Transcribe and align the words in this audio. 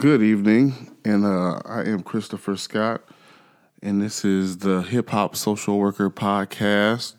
Good 0.00 0.22
evening, 0.22 0.96
and 1.04 1.26
uh, 1.26 1.60
I 1.66 1.82
am 1.82 2.02
Christopher 2.02 2.56
Scott, 2.56 3.02
and 3.82 4.00
this 4.00 4.24
is 4.24 4.56
the 4.56 4.80
Hip 4.80 5.10
Hop 5.10 5.36
Social 5.36 5.78
Worker 5.78 6.08
Podcast. 6.08 7.16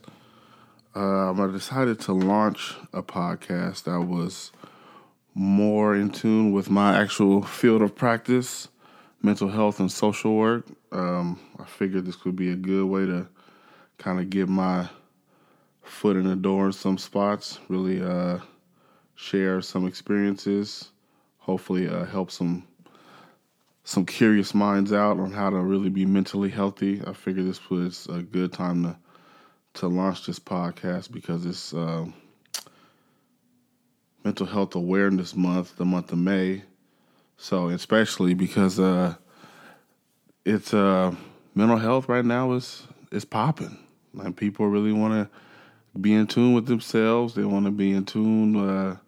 Um, 0.95 1.39
I 1.39 1.45
decided 1.51 1.99
to 1.99 2.13
launch 2.13 2.73
a 2.91 3.03
podcast 3.03 3.83
that 3.83 4.01
was 4.01 4.51
more 5.35 5.95
in 5.95 6.09
tune 6.09 6.53
with 6.53 6.71
my 6.71 6.99
actual 6.99 7.43
field 7.43 7.83
of 7.83 7.95
practice, 7.95 8.67
mental 9.21 9.49
health 9.49 9.79
and 9.79 9.91
social 9.91 10.35
work. 10.35 10.65
Um, 10.91 11.39
I 11.59 11.65
figured 11.65 12.07
this 12.07 12.25
would 12.25 12.35
be 12.35 12.49
a 12.49 12.55
good 12.55 12.87
way 12.87 13.05
to 13.05 13.27
kind 13.99 14.19
of 14.19 14.31
get 14.31 14.49
my 14.49 14.89
foot 15.83 16.17
in 16.17 16.23
the 16.23 16.35
door 16.35 16.65
in 16.65 16.71
some 16.71 16.97
spots, 16.97 17.59
really 17.67 18.01
uh, 18.01 18.39
share 19.13 19.61
some 19.61 19.85
experiences, 19.85 20.89
hopefully 21.37 21.87
uh, 21.87 22.05
help 22.05 22.31
some 22.31 22.65
some 23.83 24.05
curious 24.05 24.53
minds 24.53 24.93
out 24.93 25.19
on 25.19 25.31
how 25.31 25.49
to 25.49 25.57
really 25.57 25.89
be 25.89 26.05
mentally 26.05 26.49
healthy. 26.49 27.01
I 27.05 27.13
figured 27.13 27.47
this 27.47 27.69
was 27.69 28.07
a 28.07 28.21
good 28.21 28.53
time 28.53 28.83
to 28.83 28.97
to 29.73 29.87
launch 29.87 30.25
this 30.25 30.39
podcast 30.39 31.11
because 31.11 31.45
it's 31.45 31.73
uh, 31.73 32.05
Mental 34.23 34.45
Health 34.45 34.75
Awareness 34.75 35.33
Month, 35.33 35.77
the 35.77 35.85
month 35.85 36.11
of 36.11 36.17
May. 36.17 36.63
So 37.37 37.69
especially 37.69 38.33
because 38.33 38.79
uh, 38.79 39.15
it's 40.45 40.73
uh, 40.73 41.15
mental 41.55 41.77
health 41.77 42.09
right 42.09 42.25
now 42.25 42.51
is 42.53 42.83
is 43.11 43.25
popping. 43.25 43.77
Like 44.13 44.35
people 44.35 44.67
really 44.67 44.91
want 44.91 45.13
to 45.13 45.99
be 45.99 46.13
in 46.13 46.27
tune 46.27 46.53
with 46.53 46.65
themselves. 46.65 47.33
They 47.33 47.45
want 47.45 47.65
to 47.65 47.71
be 47.71 47.91
in 47.91 48.05
tune. 48.05 48.99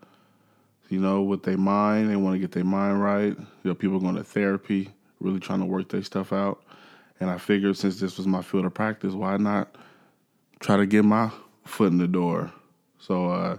You 0.90 1.00
know, 1.00 1.22
with 1.22 1.44
their 1.44 1.58
mind. 1.58 2.10
They 2.10 2.16
want 2.16 2.36
to 2.36 2.40
get 2.40 2.52
their 2.52 2.64
mind 2.64 3.02
right. 3.02 3.36
You 3.38 3.48
know, 3.64 3.74
people 3.74 4.00
going 4.00 4.16
to 4.16 4.24
therapy, 4.24 4.90
really 5.20 5.40
trying 5.40 5.60
to 5.60 5.66
work 5.66 5.90
their 5.90 6.04
stuff 6.04 6.32
out. 6.32 6.62
And 7.20 7.30
I 7.30 7.38
figured 7.38 7.78
since 7.78 8.00
this 8.00 8.18
was 8.18 8.28
my 8.28 8.42
field 8.42 8.66
of 8.66 8.74
practice, 8.74 9.14
why 9.14 9.38
not 9.38 9.76
try 10.60 10.78
to 10.78 10.86
get 10.86 11.06
my 11.06 11.32
foot 11.64 11.92
in 11.92 11.98
the 11.98 12.08
door? 12.08 12.52
So 13.00 13.30
uh, 13.30 13.58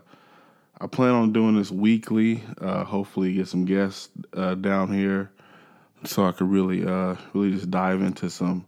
I 0.81 0.87
plan 0.87 1.13
on 1.13 1.33
doing 1.33 1.57
this 1.57 1.71
weekly. 1.71 2.43
Uh, 2.61 2.85
hopefully, 2.85 3.33
get 3.33 3.49
some 3.49 3.65
guests 3.65 4.11
uh, 4.35 4.55
down 4.55 4.93
here 4.93 5.31
so 6.05 6.27
I 6.27 6.33
could 6.33 6.51
really, 6.51 6.85
uh, 6.85 7.17
really 7.33 7.53
just 7.53 7.71
dive 7.71 8.03
into 8.03 8.29
some 8.29 8.67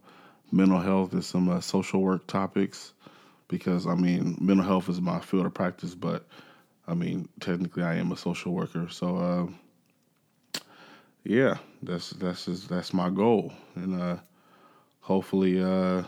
mental 0.50 0.80
health 0.80 1.12
and 1.12 1.24
some 1.24 1.48
uh, 1.48 1.60
social 1.60 2.00
work 2.00 2.26
topics. 2.26 2.92
Because 3.48 3.86
I 3.86 3.94
mean, 3.94 4.36
mental 4.40 4.66
health 4.66 4.88
is 4.88 5.00
my 5.00 5.20
field 5.20 5.46
of 5.46 5.54
practice, 5.54 5.94
but 5.94 6.26
I 6.88 6.94
mean, 6.94 7.28
technically, 7.40 7.82
I 7.82 7.96
am 7.96 8.12
a 8.12 8.16
social 8.16 8.52
worker, 8.52 8.88
so 8.88 9.16
uh, 9.16 10.60
yeah, 11.24 11.56
that's 11.82 12.10
that's 12.10 12.44
just, 12.44 12.68
that's 12.68 12.94
my 12.94 13.10
goal, 13.10 13.52
and 13.74 14.00
uh, 14.00 14.16
hopefully, 15.00 15.60
uh, 15.60 16.02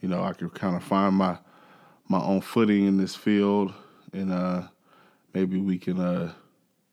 you 0.00 0.08
know, 0.08 0.24
I 0.24 0.32
can 0.32 0.50
kind 0.50 0.74
of 0.76 0.82
find 0.82 1.14
my 1.14 1.38
my 2.08 2.20
own 2.20 2.40
footing 2.40 2.86
in 2.86 2.96
this 2.96 3.14
field, 3.14 3.72
and 4.12 4.32
uh, 4.32 4.62
maybe 5.34 5.58
we 5.58 5.78
can 5.78 6.00
uh, 6.00 6.32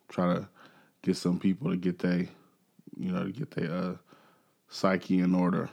try 0.07 0.35
to 0.35 0.47
get 1.01 1.17
some 1.17 1.39
people 1.39 1.71
to 1.71 1.77
get 1.77 1.97
they, 1.97 2.29
you 2.95 3.11
know, 3.11 3.25
to 3.25 3.31
get 3.31 3.51
their 3.51 3.71
uh, 3.71 3.95
psyche 4.69 5.19
in 5.19 5.33
order. 5.33 5.67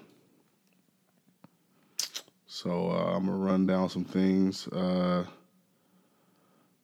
So 2.46 2.90
I'm 2.90 3.26
gonna 3.26 3.36
run 3.36 3.66
down 3.66 3.90
some 3.90 4.04
things. 4.04 4.66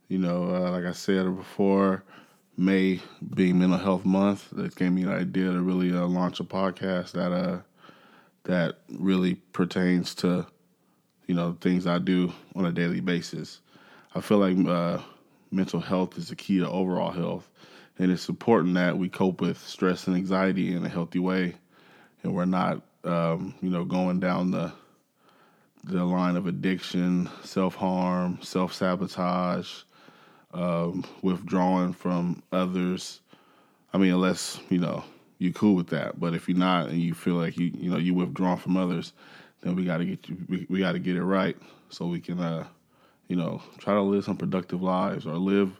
You 0.09 0.19
know, 0.19 0.55
uh, 0.55 0.71
like 0.71 0.85
I 0.85 0.93
said 0.93 1.35
before, 1.35 2.05
May 2.59 3.01
being 3.35 3.59
Mental 3.59 3.79
Health 3.79 4.05
Month, 4.05 4.51
that 4.53 4.77
gave 4.77 4.93
me 4.93 5.03
an 5.03 5.09
idea 5.09 5.51
to 5.51 5.63
really 5.63 5.97
uh, 5.97 6.07
launch 6.07 6.41
a 6.41 6.45
podcast 6.45 7.13
that 7.13 7.33
uh, 7.33 7.61
that 8.45 8.81
really 8.99 9.37
pertains 9.53 10.15
to 10.17 10.47
you 11.27 11.35
know 11.35 11.57
things 11.61 11.87
I 11.87 11.99
do 11.99 12.33
on 12.55 12.67
a 12.67 12.73
daily 12.73 13.01
basis. 13.01 13.61
I 14.15 14.21
feel 14.21 14.39
like 14.39 14.59
uh, 14.69 15.03
mental 15.51 15.81
health 15.81 16.19
is 16.19 16.29
the 16.29 16.37
key 16.37 16.59
to 16.59 16.69
overall 16.69 17.11
health, 17.11 17.49
and 17.99 18.13
it's 18.13 18.29
important 18.29 18.75
that 18.75 18.99
we 18.99 19.09
cope 19.09 19.41
with 19.41 19.59
stress 19.59 20.07
and 20.07 20.15
anxiety 20.17 20.75
in 20.75 20.85
a 20.85 20.89
healthy 20.91 21.19
way, 21.19 21.55
and 22.23 22.35
we're 22.35 22.45
not 22.45 22.83
um, 23.05 23.55
you 23.63 23.71
know 23.71 23.85
going 23.85 24.21
down 24.21 24.51
the 24.51 24.71
the 25.83 26.05
line 26.05 26.37
of 26.37 26.47
addiction, 26.47 27.31
self 27.43 27.75
harm, 27.75 28.39
self 28.43 28.75
sabotage 28.75 29.83
um, 30.55 31.05
withdrawing 31.23 31.93
from 31.93 32.43
others. 32.53 33.21
I 33.93 33.99
mean, 33.99 34.13
unless 34.13 34.61
you 34.71 34.79
know 34.79 35.05
you're 35.39 35.53
cool 35.53 35.75
with 35.75 35.89
that, 35.89 36.19
but 36.19 36.35
if 36.35 36.49
you're 36.49 36.59
not 36.59 36.89
and 36.89 37.01
you 37.01 37.15
feel 37.15 37.35
like 37.35 37.59
you 37.59 37.73
you 37.75 37.91
know 37.91 37.99
you 37.99 38.15
withdrawn 38.15 38.57
from 38.57 38.77
others, 38.77 39.13
then 39.61 39.77
we 39.77 39.85
got 39.85 39.99
to 39.99 40.05
get 40.05 40.29
you 40.29 40.37
we, 40.49 40.67
we 40.71 40.79
got 40.79 40.93
to 40.93 40.99
get 40.99 41.17
it 41.17 41.25
right 41.25 41.57
so 41.91 42.07
we 42.07 42.21
can 42.21 42.41
uh 42.41 42.67
you 43.29 43.37
know 43.37 43.63
try 43.79 43.95
to 43.95 44.03
live 44.03 44.25
some 44.25 44.37
productive 44.37 44.83
lives 44.83 45.27
or 45.27 45.37
live 45.37 45.73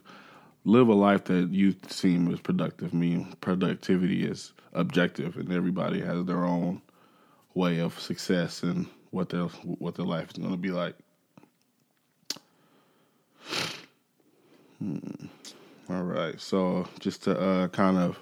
live 0.65 0.87
a 0.87 0.93
life 0.93 1.23
that 1.25 1.49
you 1.51 1.75
seem 1.87 2.31
is 2.33 2.39
productive. 2.39 2.93
I 2.93 2.97
mean, 2.97 3.35
productivity 3.39 4.25
is 4.25 4.53
objective, 4.73 5.37
and 5.37 5.51
everybody 5.51 6.01
has 6.01 6.25
their 6.25 6.43
own 6.43 6.81
way 7.53 7.79
of 7.79 7.97
success 7.99 8.63
and 8.63 8.87
what 9.11 9.29
their 9.29 9.43
what 9.45 9.95
their 9.95 10.05
life 10.05 10.31
is 10.31 10.37
going 10.37 10.51
to 10.51 10.57
be 10.57 10.71
like. 10.71 10.95
All 15.89 16.03
right. 16.03 16.39
So 16.39 16.87
just 16.99 17.23
to 17.23 17.39
uh, 17.39 17.67
kind 17.69 17.97
of 17.97 18.21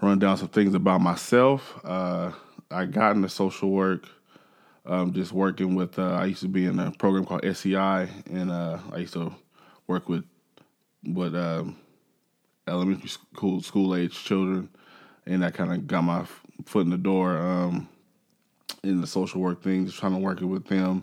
run 0.00 0.18
down 0.18 0.36
some 0.36 0.48
things 0.48 0.74
about 0.74 1.00
myself, 1.00 1.80
uh, 1.84 2.32
I 2.70 2.86
got 2.86 3.16
into 3.16 3.28
social 3.28 3.70
work. 3.70 4.08
Um, 4.86 5.14
just 5.14 5.32
working 5.32 5.74
with, 5.74 5.98
uh, 5.98 6.10
I 6.10 6.26
used 6.26 6.42
to 6.42 6.48
be 6.48 6.66
in 6.66 6.78
a 6.78 6.90
program 6.90 7.24
called 7.24 7.42
SEI, 7.56 8.06
and 8.30 8.50
uh, 8.50 8.78
I 8.92 8.98
used 8.98 9.14
to 9.14 9.34
work 9.86 10.10
with 10.10 10.24
with 11.06 11.34
um, 11.34 11.76
elementary 12.68 13.08
school 13.08 13.62
school 13.62 13.96
age 13.96 14.24
children, 14.24 14.68
and 15.24 15.42
that 15.42 15.54
kind 15.54 15.72
of 15.72 15.86
got 15.86 16.02
my 16.02 16.26
foot 16.66 16.84
in 16.84 16.90
the 16.90 16.98
door 16.98 17.38
um, 17.38 17.88
in 18.82 19.00
the 19.00 19.06
social 19.06 19.40
work 19.40 19.62
thing, 19.62 19.86
just 19.86 19.98
trying 19.98 20.12
to 20.12 20.18
work 20.18 20.42
it 20.42 20.46
with 20.46 20.66
them. 20.66 21.02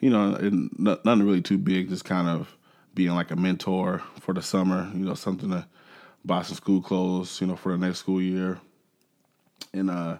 You 0.00 0.10
know, 0.10 0.36
nothing 0.78 1.22
really 1.22 1.42
too 1.42 1.58
big, 1.58 1.88
just 1.88 2.04
kind 2.04 2.28
of 2.28 2.56
being 2.94 3.14
like 3.14 3.30
a 3.30 3.36
mentor 3.36 4.02
for 4.20 4.34
the 4.34 4.42
summer, 4.42 4.90
you 4.94 5.04
know, 5.04 5.14
something 5.14 5.50
to 5.50 5.66
buy 6.24 6.42
some 6.42 6.56
school 6.56 6.80
clothes, 6.80 7.40
you 7.40 7.46
know, 7.46 7.56
for 7.56 7.72
the 7.72 7.78
next 7.78 7.98
school 7.98 8.20
year. 8.20 8.60
And 9.72 9.90
uh, 9.90 10.18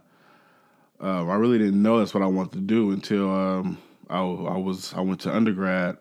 uh, 1.03 1.27
I 1.27 1.35
really 1.37 1.59
didn't 1.59 1.83
know 1.83 1.99
that's 1.99 2.15
what 2.15 2.23
I 2.23 2.27
wanted 2.27 2.53
to 2.53 2.61
do 2.61 2.91
until 2.91 3.31
um, 3.31 3.79
I, 4.09 4.19
I, 4.19 4.59
was 4.59 4.93
I 4.95 5.01
went 5.01 5.21
to 5.23 5.35
undergrad, 5.35 5.97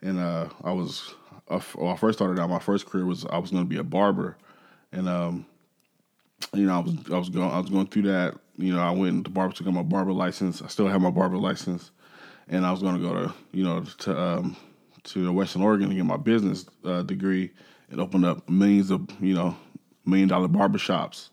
and 0.00 0.18
uh, 0.18 0.48
I 0.64 0.72
was 0.72 1.14
uh, 1.48 1.60
when 1.74 1.92
I 1.92 1.96
first 1.96 2.18
started 2.18 2.40
out. 2.40 2.48
My 2.48 2.58
first 2.58 2.86
career 2.86 3.04
was 3.04 3.26
I 3.26 3.38
was 3.38 3.50
going 3.50 3.64
to 3.64 3.68
be 3.68 3.78
a 3.78 3.84
barber, 3.84 4.36
and 4.90 5.08
um, 5.08 5.46
you 6.54 6.66
know 6.66 6.76
I 6.76 6.78
was 6.78 6.94
I 7.12 7.18
was 7.18 7.28
going 7.28 7.50
I 7.50 7.58
was 7.58 7.70
going 7.70 7.86
through 7.86 8.02
that. 8.02 8.38
You 8.56 8.74
know, 8.74 8.80
I 8.80 8.90
went 8.90 9.24
to 9.24 9.30
barber 9.30 9.54
to 9.54 9.64
get 9.64 9.72
my 9.72 9.82
barber 9.82 10.12
license. 10.12 10.62
I 10.62 10.68
still 10.68 10.88
have 10.88 11.00
my 11.00 11.10
barber 11.10 11.36
license, 11.36 11.90
and 12.48 12.64
I 12.64 12.70
was 12.70 12.80
going 12.80 13.00
to 13.00 13.02
go 13.02 13.14
to 13.14 13.34
you 13.52 13.64
know 13.64 13.82
to 13.82 14.18
um, 14.18 14.56
to 15.04 15.32
Western 15.32 15.62
Oregon 15.62 15.88
to 15.88 15.94
get 15.94 16.04
my 16.04 16.16
business 16.16 16.66
uh, 16.84 17.02
degree. 17.02 17.50
It 17.90 17.98
opened 17.98 18.24
up 18.24 18.48
millions 18.48 18.90
of 18.90 19.06
you 19.20 19.34
know 19.34 19.56
million 20.04 20.28
dollar 20.28 20.48
barbershops. 20.48 21.28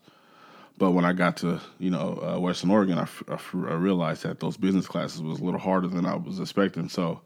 But 0.78 0.92
when 0.92 1.04
I 1.04 1.12
got 1.12 1.36
to 1.38 1.60
you 1.78 1.90
know 1.90 2.20
uh, 2.22 2.40
Western 2.40 2.70
Oregon, 2.70 2.98
I, 2.98 3.08
I, 3.28 3.34
I, 3.34 3.74
realized 3.74 4.22
that 4.22 4.40
those 4.40 4.56
business 4.56 4.86
classes 4.86 5.22
was 5.22 5.40
a 5.40 5.44
little 5.44 5.60
harder 5.60 5.88
than 5.88 6.06
I 6.06 6.16
was 6.16 6.40
expecting. 6.40 6.88
So 6.88 7.20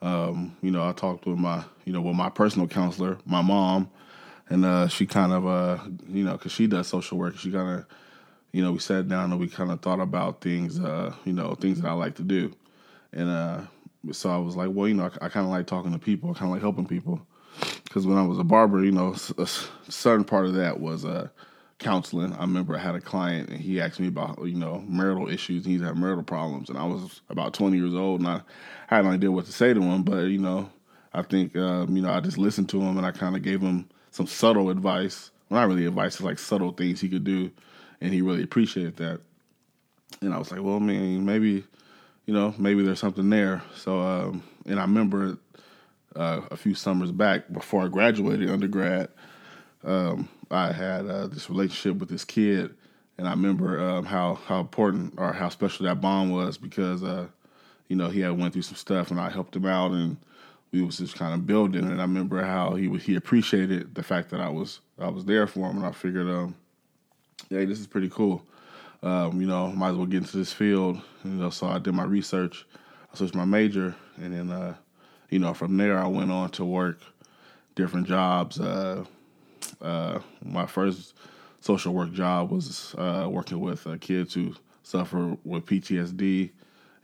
um, 0.00 0.56
you 0.62 0.70
know 0.70 0.88
I 0.88 0.92
talked 0.92 1.26
with 1.26 1.38
my 1.38 1.64
you 1.84 1.92
know 1.92 2.00
with 2.00 2.16
my 2.16 2.30
personal 2.30 2.68
counselor, 2.68 3.18
my 3.24 3.42
mom, 3.42 3.90
and 4.48 4.64
uh, 4.64 4.88
she 4.88 5.06
kind 5.06 5.32
of 5.32 5.46
uh, 5.46 5.78
you 6.08 6.24
know 6.24 6.32
because 6.32 6.52
she 6.52 6.66
does 6.66 6.86
social 6.86 7.18
work, 7.18 7.36
she 7.38 7.50
kind 7.50 7.80
of 7.80 7.86
you 8.52 8.62
know 8.62 8.72
we 8.72 8.78
sat 8.78 9.08
down 9.08 9.32
and 9.32 9.40
we 9.40 9.48
kind 9.48 9.70
of 9.70 9.80
thought 9.80 10.00
about 10.00 10.40
things 10.40 10.78
uh, 10.78 11.14
you 11.24 11.32
know 11.32 11.54
things 11.54 11.80
that 11.80 11.88
I 11.88 11.92
like 11.92 12.16
to 12.16 12.22
do, 12.22 12.52
and 13.12 13.28
uh, 13.28 13.60
so 14.10 14.30
I 14.30 14.38
was 14.38 14.56
like, 14.56 14.70
well, 14.72 14.88
you 14.88 14.94
know, 14.94 15.04
I, 15.20 15.26
I 15.26 15.28
kind 15.28 15.46
of 15.46 15.52
like 15.52 15.66
talking 15.66 15.92
to 15.92 15.98
people. 15.98 16.30
I 16.30 16.34
kind 16.34 16.46
of 16.46 16.52
like 16.52 16.62
helping 16.62 16.86
people. 16.86 17.24
Because 17.84 18.06
when 18.06 18.18
I 18.18 18.22
was 18.22 18.38
a 18.38 18.44
barber, 18.44 18.84
you 18.84 18.92
know, 18.92 19.14
a 19.38 19.46
certain 19.90 20.24
part 20.24 20.46
of 20.46 20.54
that 20.54 20.80
was 20.80 21.04
uh, 21.04 21.28
counseling. 21.78 22.32
I 22.32 22.40
remember 22.40 22.74
I 22.74 22.80
had 22.80 22.94
a 22.94 23.00
client 23.00 23.50
and 23.50 23.60
he 23.60 23.80
asked 23.80 24.00
me 24.00 24.08
about, 24.08 24.42
you 24.44 24.54
know, 24.54 24.82
marital 24.86 25.28
issues. 25.28 25.64
He's 25.64 25.82
had 25.82 25.96
marital 25.96 26.22
problems. 26.22 26.70
And 26.70 26.78
I 26.78 26.84
was 26.84 27.20
about 27.28 27.52
20 27.52 27.76
years 27.76 27.94
old 27.94 28.20
and 28.20 28.28
I 28.28 28.40
had 28.86 29.04
no 29.04 29.10
idea 29.10 29.30
what 29.30 29.46
to 29.46 29.52
say 29.52 29.74
to 29.74 29.80
him. 29.80 30.02
But, 30.02 30.24
you 30.24 30.38
know, 30.38 30.70
I 31.12 31.22
think, 31.22 31.54
um, 31.56 31.94
you 31.94 32.02
know, 32.02 32.10
I 32.10 32.20
just 32.20 32.38
listened 32.38 32.68
to 32.70 32.80
him 32.80 32.96
and 32.96 33.06
I 33.06 33.10
kind 33.10 33.36
of 33.36 33.42
gave 33.42 33.60
him 33.60 33.88
some 34.10 34.26
subtle 34.26 34.70
advice. 34.70 35.30
Well, 35.48 35.60
not 35.60 35.68
really 35.68 35.86
advice, 35.86 36.14
it's 36.14 36.22
like 36.22 36.38
subtle 36.38 36.72
things 36.72 37.00
he 37.00 37.08
could 37.08 37.24
do. 37.24 37.50
And 38.00 38.12
he 38.12 38.22
really 38.22 38.42
appreciated 38.42 38.96
that. 38.96 39.20
And 40.20 40.32
I 40.32 40.38
was 40.38 40.50
like, 40.50 40.62
well, 40.62 40.80
man, 40.80 41.24
maybe 41.24 41.64
you 42.26 42.34
know, 42.34 42.54
maybe 42.58 42.82
there's 42.82 43.00
something 43.00 43.28
there. 43.30 43.62
So, 43.74 44.00
um, 44.00 44.42
and 44.66 44.78
I 44.78 44.82
remember 44.82 45.38
uh, 46.14 46.42
a 46.50 46.56
few 46.56 46.74
summers 46.74 47.10
back 47.10 47.52
before 47.52 47.84
I 47.84 47.88
graduated 47.88 48.50
undergrad, 48.50 49.08
um, 49.84 50.28
I 50.50 50.72
had 50.72 51.06
uh, 51.06 51.26
this 51.26 51.50
relationship 51.50 51.98
with 51.98 52.08
this 52.08 52.24
kid. 52.24 52.74
And 53.18 53.28
I 53.28 53.32
remember 53.32 53.80
um, 53.80 54.04
how 54.04 54.34
how 54.46 54.60
important 54.60 55.14
or 55.16 55.32
how 55.32 55.48
special 55.48 55.86
that 55.86 56.00
bond 56.00 56.32
was 56.32 56.56
because 56.56 57.02
uh, 57.02 57.26
you 57.88 57.94
know 57.94 58.08
he 58.08 58.20
had 58.20 58.38
went 58.38 58.52
through 58.52 58.62
some 58.62 58.76
stuff 58.76 59.10
and 59.10 59.20
I 59.20 59.28
helped 59.28 59.54
him 59.54 59.66
out 59.66 59.92
and 59.92 60.16
we 60.72 60.82
was 60.82 60.98
just 60.98 61.14
kind 61.14 61.34
of 61.34 61.46
building. 61.46 61.84
And 61.84 62.00
I 62.00 62.04
remember 62.04 62.42
how 62.42 62.74
he 62.74 62.88
he 62.98 63.14
appreciated 63.14 63.94
the 63.94 64.02
fact 64.02 64.30
that 64.30 64.40
I 64.40 64.48
was 64.48 64.80
I 64.98 65.08
was 65.08 65.24
there 65.26 65.46
for 65.46 65.70
him. 65.70 65.76
And 65.76 65.86
I 65.86 65.92
figured 65.92 66.26
um 66.26 66.56
hey 67.50 67.66
this 67.66 67.78
is 67.78 67.86
pretty 67.86 68.08
cool 68.08 68.42
um, 69.02 69.40
you 69.40 69.46
know 69.46 69.68
might 69.68 69.90
as 69.90 69.96
well 69.96 70.06
get 70.06 70.18
into 70.18 70.36
this 70.36 70.52
field 70.52 71.00
you 71.24 71.30
know 71.30 71.50
so 71.50 71.66
I 71.66 71.78
did 71.78 71.94
my 71.94 72.04
research 72.04 72.66
I 73.12 73.16
switched 73.16 73.34
my 73.34 73.44
major 73.44 73.94
and 74.16 74.34
then 74.34 74.50
uh, 74.50 74.74
you 75.30 75.38
know 75.38 75.54
from 75.54 75.76
there 75.76 75.98
I 75.98 76.06
went 76.06 76.30
on 76.30 76.50
to 76.50 76.64
work 76.64 76.98
different 77.74 78.06
jobs 78.06 78.60
uh, 78.60 79.04
uh, 79.80 80.20
my 80.44 80.66
first 80.66 81.14
social 81.60 81.94
work 81.94 82.12
job 82.12 82.50
was 82.50 82.94
uh, 82.98 83.28
working 83.30 83.60
with 83.60 83.86
uh, 83.86 83.96
kids 84.00 84.34
who 84.34 84.54
suffer 84.82 85.36
with 85.44 85.64
PTSD 85.66 86.50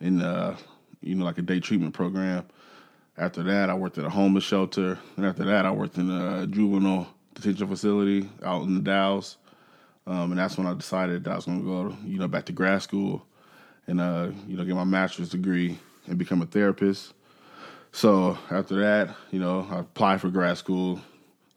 in 0.00 0.20
uh, 0.20 0.56
you 1.00 1.14
know 1.14 1.24
like 1.24 1.38
a 1.38 1.42
day 1.42 1.60
treatment 1.60 1.94
program. 1.94 2.46
After 3.16 3.42
that, 3.44 3.68
I 3.68 3.74
worked 3.74 3.98
at 3.98 4.04
a 4.04 4.10
homeless 4.10 4.44
shelter, 4.44 4.98
and 5.16 5.26
after 5.26 5.44
that, 5.44 5.66
I 5.66 5.72
worked 5.72 5.98
in 5.98 6.10
a 6.10 6.46
juvenile 6.46 7.08
detention 7.34 7.66
facility 7.66 8.28
out 8.44 8.62
in 8.62 8.74
the 8.74 8.80
Dalles. 8.80 9.36
Um, 10.08 10.32
and 10.32 10.38
that's 10.38 10.56
when 10.56 10.66
I 10.66 10.72
decided 10.72 11.25
that 11.25 11.32
I 11.32 11.37
was 11.37 11.44
going 11.44 11.60
to 11.60 11.66
go, 11.66 11.96
you 12.02 12.19
know, 12.19 12.28
back 12.28 12.46
to 12.46 12.52
grad 12.52 12.81
school 12.81 13.26
and 13.87 14.00
uh, 14.00 14.31
you 14.46 14.56
know 14.56 14.64
get 14.64 14.75
my 14.75 14.84
master's 14.84 15.28
degree 15.28 15.78
and 16.06 16.16
become 16.16 16.40
a 16.40 16.46
therapist. 16.46 17.12
So 17.93 18.38
after 18.50 18.81
that, 18.81 19.14
you 19.31 19.38
know, 19.38 19.66
I 19.70 19.81
applied 19.81 20.22
for 20.22 20.31
grad 20.31 20.56
school 20.56 20.94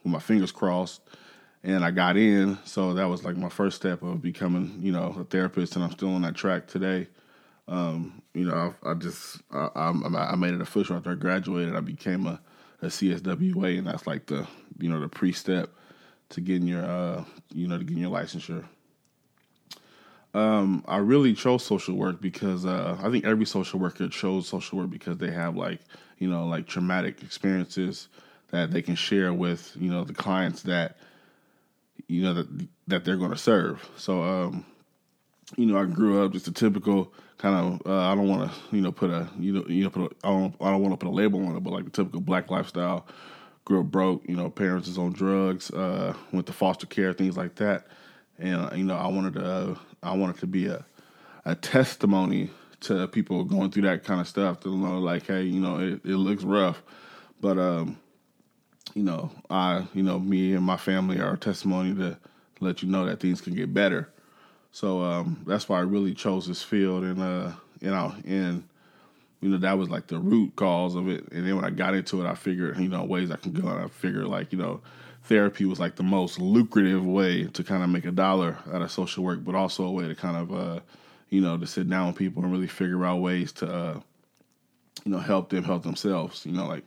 with 0.03 0.12
my 0.12 0.19
fingers 0.19 0.51
crossed 0.51 1.01
and 1.63 1.86
I 1.86 1.92
got 1.92 2.18
in. 2.18 2.57
So 2.65 2.94
that 2.95 3.06
was 3.06 3.24
like 3.24 3.38
my 3.38 3.48
first 3.48 3.77
step 3.77 4.01
of 4.01 4.21
becoming, 4.21 4.80
you 4.81 4.92
know, 4.92 5.15
a 5.18 5.24
therapist, 5.24 5.75
and 5.75 5.86
I'm 5.86 5.92
still 5.92 6.13
on 6.13 6.24
that 6.24 6.36
track 6.36 6.68
today. 6.68 7.07
Um, 7.69 8.21
you 8.33 8.45
know, 8.45 8.74
I, 8.83 8.92
I 8.92 8.94
just 8.95 9.42
I, 9.50 9.69
I, 9.75 10.36
made 10.36 10.53
it 10.53 10.62
official 10.62 10.98
after 10.98 11.12
I 11.12 11.15
graduated. 11.15 11.74
I 11.74 11.80
became 11.80 12.27
a, 12.27 12.42
a 12.81 12.88
CSWA, 12.88 13.77
and 13.77 13.88
that's 13.88 14.07
like 14.07 14.25
the 14.25 14.45
you 14.77 14.89
know 14.89 15.00
the 15.00 15.07
pre 15.07 15.31
step 15.31 15.69
to 16.31 16.42
getting 16.42 16.68
your 16.68 16.83
uh, 16.83 17.24
you 17.54 17.68
know 17.68 17.78
to 17.78 17.83
getting 17.83 18.04
your 18.04 18.12
licensure. 18.12 18.66
Um, 20.33 20.86
I 20.88 20.98
really 20.98 21.33
chose 21.33 21.63
social 21.63 21.95
work 21.95 22.22
because 22.22 22.66
uh, 22.66 22.98
I 23.01 23.10
think 23.10 23.25
every 23.25 23.45
social 23.45 23.80
worker 23.80 24.07
chose 24.07 24.48
social 24.48 24.78
work 24.80 24.89
because 24.89 25.18
they 25.18 25.31
have 25.31 25.56
like 25.56 25.81
you 26.19 26.30
know 26.30 26.48
like 26.48 26.68
traumatic 26.68 27.22
experiences 27.22 28.07
that 28.51 28.72
they 28.72 28.81
can 28.81 28.95
share 28.95 29.33
with 29.33 29.75
you 29.80 29.92
know 29.92 30.04
the 30.04 30.13
clients 30.13 30.63
that 30.63 30.98
you 32.07 32.24
know 32.24 32.34
that 32.34 32.68
that 32.88 33.06
they're 33.06 33.18
going 33.18 33.31
to 33.31 33.38
serve. 33.38 33.89
So, 33.98 34.22
um, 34.22 34.66
you 35.57 35.66
know, 35.66 35.77
I 35.77 35.86
grew 35.86 36.24
up 36.24 36.34
just 36.34 36.48
a 36.48 36.51
typical 36.51 37.12
kind 37.38 37.56
of. 37.56 37.89
Uh, 37.89 38.12
I 38.12 38.16
don't 38.16 38.27
want 38.27 38.51
to, 38.51 38.75
you 38.75 38.81
know, 38.81 38.92
put 38.92 39.10
a, 39.10 39.30
you 39.39 39.54
know, 39.54 39.66
you 39.68 39.84
know, 39.84 39.89
put 39.89 40.12
a, 40.12 40.27
I 40.27 40.30
don't, 40.30 40.56
I 40.62 40.72
don't 40.72 40.81
want 40.81 40.94
to 40.94 40.98
put 40.98 41.10
a 41.10 41.16
label 41.16 41.45
on 41.45 41.56
it, 41.56 41.62
but 41.62 41.74
like 41.74 41.86
the 41.86 41.92
typical 41.92 42.22
black 42.22 42.51
lifestyle. 42.51 43.07
Grew 43.63 43.81
up 43.81 43.86
broke, 43.88 44.28
you 44.28 44.36
know, 44.36 44.50
parents 44.50 44.88
is 44.88 44.98
on 44.98 45.13
drugs, 45.13 45.69
uh, 45.72 46.16
went 46.31 46.48
to 46.48 46.54
foster 46.54 46.88
care, 46.88 47.13
things 47.13 47.38
like 47.38 47.56
that, 47.56 47.86
and 48.40 48.78
you 48.78 48.84
know, 48.84 48.98
I 48.98 49.08
wanted 49.08 49.36
to, 49.36 49.46
uh, 49.46 49.75
I 50.02 50.16
wanted 50.16 50.40
to 50.40 50.48
be 50.48 50.66
a, 50.66 50.84
a 51.46 51.56
testimony 51.56 52.50
to 52.81 53.08
people 53.08 53.44
going 53.44 53.69
through 53.69 53.84
that 53.84 54.04
kind 54.04 54.19
of 54.19 54.28
stuff 54.28 54.60
to 54.62 54.75
know, 54.75 54.98
like, 55.00 55.28
hey, 55.28 55.44
you 55.44 55.60
know, 55.60 55.80
it, 55.80 56.02
it 56.04 56.16
looks 56.16 56.44
rough, 56.44 56.81
but 57.40 57.60
um, 57.60 58.00
you 58.96 59.04
know, 59.04 59.31
I, 59.50 59.88
you 59.94 60.04
know, 60.04 60.19
me 60.19 60.54
and 60.54 60.63
my 60.63 60.78
family 60.78 61.19
are 61.19 61.34
a 61.34 61.38
testimony 61.38 61.94
to 61.96 62.18
let 62.60 62.81
you 62.81 62.90
know 62.90 63.06
that 63.06 63.19
things 63.19 63.42
can 63.42 63.54
get 63.56 63.74
better. 63.74 64.10
So 64.72 65.02
um, 65.02 65.44
that's 65.46 65.69
why 65.69 65.80
I 65.80 65.81
really 65.81 66.13
chose 66.13 66.48
this 66.48 66.63
field, 66.63 67.04
and 67.04 67.22
uh, 67.22 67.52
you 67.80 67.92
know, 67.92 68.16
and 68.25 68.63
you 69.41 69.49
know 69.49 69.57
that 69.57 69.77
was 69.77 69.89
like 69.89 70.07
the 70.07 70.19
root 70.19 70.55
cause 70.55 70.95
of 70.95 71.09
it. 71.09 71.31
And 71.31 71.45
then 71.45 71.55
when 71.55 71.65
I 71.65 71.71
got 71.71 71.95
into 71.95 72.23
it, 72.23 72.29
I 72.29 72.35
figured 72.35 72.77
you 72.77 72.88
know 72.88 73.03
ways 73.03 73.31
I 73.31 73.38
can 73.38 73.51
go, 73.51 73.67
and 73.67 73.83
I 73.83 73.88
figured 73.88 74.27
like 74.27 74.53
you 74.53 74.59
know, 74.59 74.81
therapy 75.23 75.65
was 75.65 75.79
like 75.79 75.95
the 75.95 76.03
most 76.03 76.39
lucrative 76.39 77.05
way 77.05 77.45
to 77.45 77.63
kind 77.63 77.83
of 77.83 77.89
make 77.89 78.05
a 78.05 78.11
dollar 78.11 78.57
out 78.71 78.83
of 78.83 78.91
social 78.91 79.23
work, 79.23 79.43
but 79.43 79.55
also 79.55 79.83
a 79.85 79.91
way 79.91 80.07
to 80.07 80.15
kind 80.15 80.38
of 80.38 80.53
uh, 80.53 80.79
you 81.29 81.41
know 81.41 81.57
to 81.57 81.65
sit 81.65 81.89
down 81.89 82.07
with 82.07 82.15
people 82.15 82.43
and 82.43 82.51
really 82.51 82.67
figure 82.67 83.03
out 83.03 83.19
ways 83.19 83.51
to 83.53 83.67
uh, 83.67 83.99
you 85.03 85.11
know 85.11 85.19
help 85.19 85.49
them 85.49 85.63
help 85.63 85.83
themselves. 85.83 86.45
You 86.45 86.53
know, 86.53 86.67
like 86.67 86.83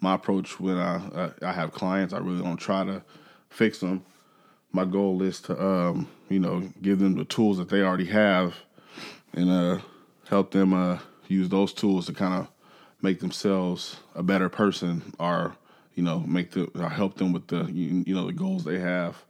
my 0.00 0.14
approach 0.14 0.60
when 0.60 0.76
I 0.76 1.30
I 1.40 1.52
have 1.52 1.72
clients, 1.72 2.12
I 2.12 2.18
really 2.18 2.42
don't 2.42 2.58
try 2.58 2.84
to 2.84 3.02
fix 3.48 3.78
them. 3.78 4.04
My 4.72 4.84
goal 4.84 5.22
is 5.22 5.40
to 5.42 5.58
um, 5.64 6.08
you 6.28 6.38
know 6.38 6.70
give 6.82 6.98
them 6.98 7.14
the 7.14 7.24
tools 7.24 7.56
that 7.56 7.70
they 7.70 7.80
already 7.80 8.06
have, 8.06 8.56
and 9.32 9.48
uh, 9.48 9.78
help 10.28 10.50
them 10.50 10.74
uh, 10.74 10.98
use 11.28 11.48
those 11.48 11.72
tools 11.72 12.06
to 12.06 12.12
kind 12.12 12.34
of 12.34 12.48
make 13.02 13.20
themselves 13.20 13.96
a 14.14 14.22
better 14.22 14.48
person, 14.48 15.02
or 15.18 15.56
you 15.94 16.02
know 16.02 16.20
make 16.20 16.52
the 16.52 16.68
help 16.88 17.16
them 17.16 17.32
with 17.32 17.46
the 17.48 17.64
you, 17.64 18.04
you 18.06 18.14
know 18.14 18.26
the 18.26 18.32
goals 18.32 18.64
they 18.64 18.78
have. 18.78 19.22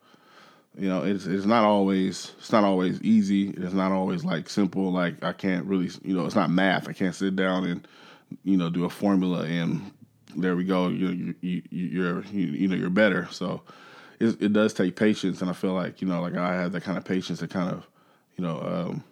You 0.76 0.88
know, 0.88 1.04
it's 1.04 1.26
it's 1.26 1.46
not 1.46 1.64
always 1.64 2.32
it's 2.38 2.52
not 2.52 2.64
always 2.64 3.00
easy. 3.02 3.50
It's 3.50 3.74
not 3.74 3.92
always 3.92 4.24
like 4.24 4.48
simple. 4.48 4.90
Like 4.92 5.22
I 5.22 5.32
can't 5.32 5.64
really 5.66 5.90
you 6.02 6.16
know 6.16 6.26
it's 6.26 6.34
not 6.34 6.50
math. 6.50 6.88
I 6.88 6.92
can't 6.92 7.14
sit 7.14 7.36
down 7.36 7.64
and 7.64 7.86
you 8.42 8.56
know 8.56 8.70
do 8.70 8.84
a 8.84 8.90
formula 8.90 9.44
and 9.44 9.92
there 10.36 10.56
we 10.56 10.64
go. 10.64 10.88
You, 10.88 11.34
you, 11.40 11.62
you're 11.70 12.24
you, 12.24 12.46
you 12.46 12.68
know 12.68 12.74
you're 12.76 12.90
better. 12.90 13.28
So 13.30 13.62
it, 14.18 14.40
it 14.42 14.52
does 14.52 14.74
take 14.74 14.96
patience, 14.96 15.40
and 15.40 15.50
I 15.50 15.52
feel 15.52 15.72
like 15.74 16.00
you 16.00 16.08
know 16.08 16.20
like 16.20 16.36
I 16.36 16.54
have 16.54 16.72
that 16.72 16.82
kind 16.82 16.98
of 16.98 17.04
patience 17.04 17.40
to 17.40 17.48
kind 17.48 17.70
of 17.70 17.86
you 18.36 18.44
know 18.44 18.60
um, 18.60 19.04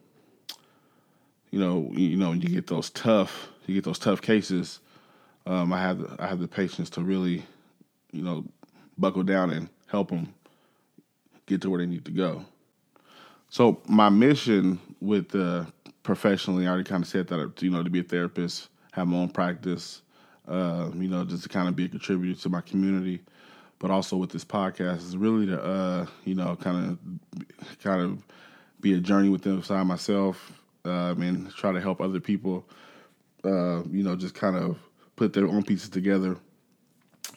you 1.52 1.60
know 1.60 1.88
you 1.92 2.16
know 2.16 2.32
you 2.32 2.48
get 2.48 2.66
those 2.66 2.90
tough 2.90 3.48
you 3.66 3.74
get 3.74 3.84
those 3.84 4.00
tough 4.00 4.20
cases. 4.20 4.80
Um, 5.46 5.72
I 5.72 5.80
have 5.80 5.98
the, 5.98 6.16
I 6.18 6.26
have 6.26 6.40
the 6.40 6.48
patience 6.48 6.90
to 6.90 7.00
really 7.00 7.44
you 8.10 8.22
know 8.22 8.44
buckle 8.98 9.22
down 9.22 9.50
and 9.50 9.68
help 9.86 10.10
them 10.10 10.34
get 11.46 11.62
to 11.62 11.70
where 11.70 11.78
they 11.78 11.86
need 11.86 12.04
to 12.06 12.10
go. 12.10 12.44
So 13.48 13.80
my 13.86 14.08
mission 14.08 14.80
with 15.00 15.32
professionally, 16.02 16.66
I 16.66 16.70
already 16.70 16.84
kind 16.84 17.04
of 17.04 17.08
said 17.08 17.28
that 17.28 17.62
you 17.62 17.70
know 17.70 17.84
to 17.84 17.90
be 17.90 18.00
a 18.00 18.04
therapist, 18.04 18.68
have 18.92 19.06
my 19.06 19.18
own 19.18 19.28
practice, 19.28 20.02
uh, 20.48 20.90
you 20.94 21.08
know, 21.08 21.24
just 21.24 21.44
to 21.44 21.48
kind 21.48 21.68
of 21.68 21.76
be 21.76 21.84
a 21.84 21.88
contributor 21.88 22.40
to 22.40 22.48
my 22.48 22.60
community, 22.60 23.20
but 23.78 23.90
also 23.90 24.16
with 24.16 24.30
this 24.30 24.44
podcast 24.44 24.98
is 24.98 25.16
really 25.16 25.46
to, 25.46 25.62
uh, 25.62 26.06
you 26.24 26.34
know, 26.34 26.56
kind 26.56 26.90
of, 26.90 27.46
kind 27.82 28.00
of 28.02 28.22
be 28.80 28.94
a 28.94 28.98
journey 28.98 29.28
within 29.28 29.56
inside 29.56 29.84
myself, 29.84 30.61
uh, 30.84 31.14
and 31.18 31.50
try 31.54 31.72
to 31.72 31.80
help 31.80 32.00
other 32.00 32.20
people, 32.20 32.64
uh, 33.44 33.82
you 33.84 34.02
know, 34.02 34.16
just 34.16 34.34
kind 34.34 34.56
of 34.56 34.78
put 35.16 35.32
their 35.32 35.46
own 35.46 35.62
pieces 35.62 35.88
together, 35.88 36.36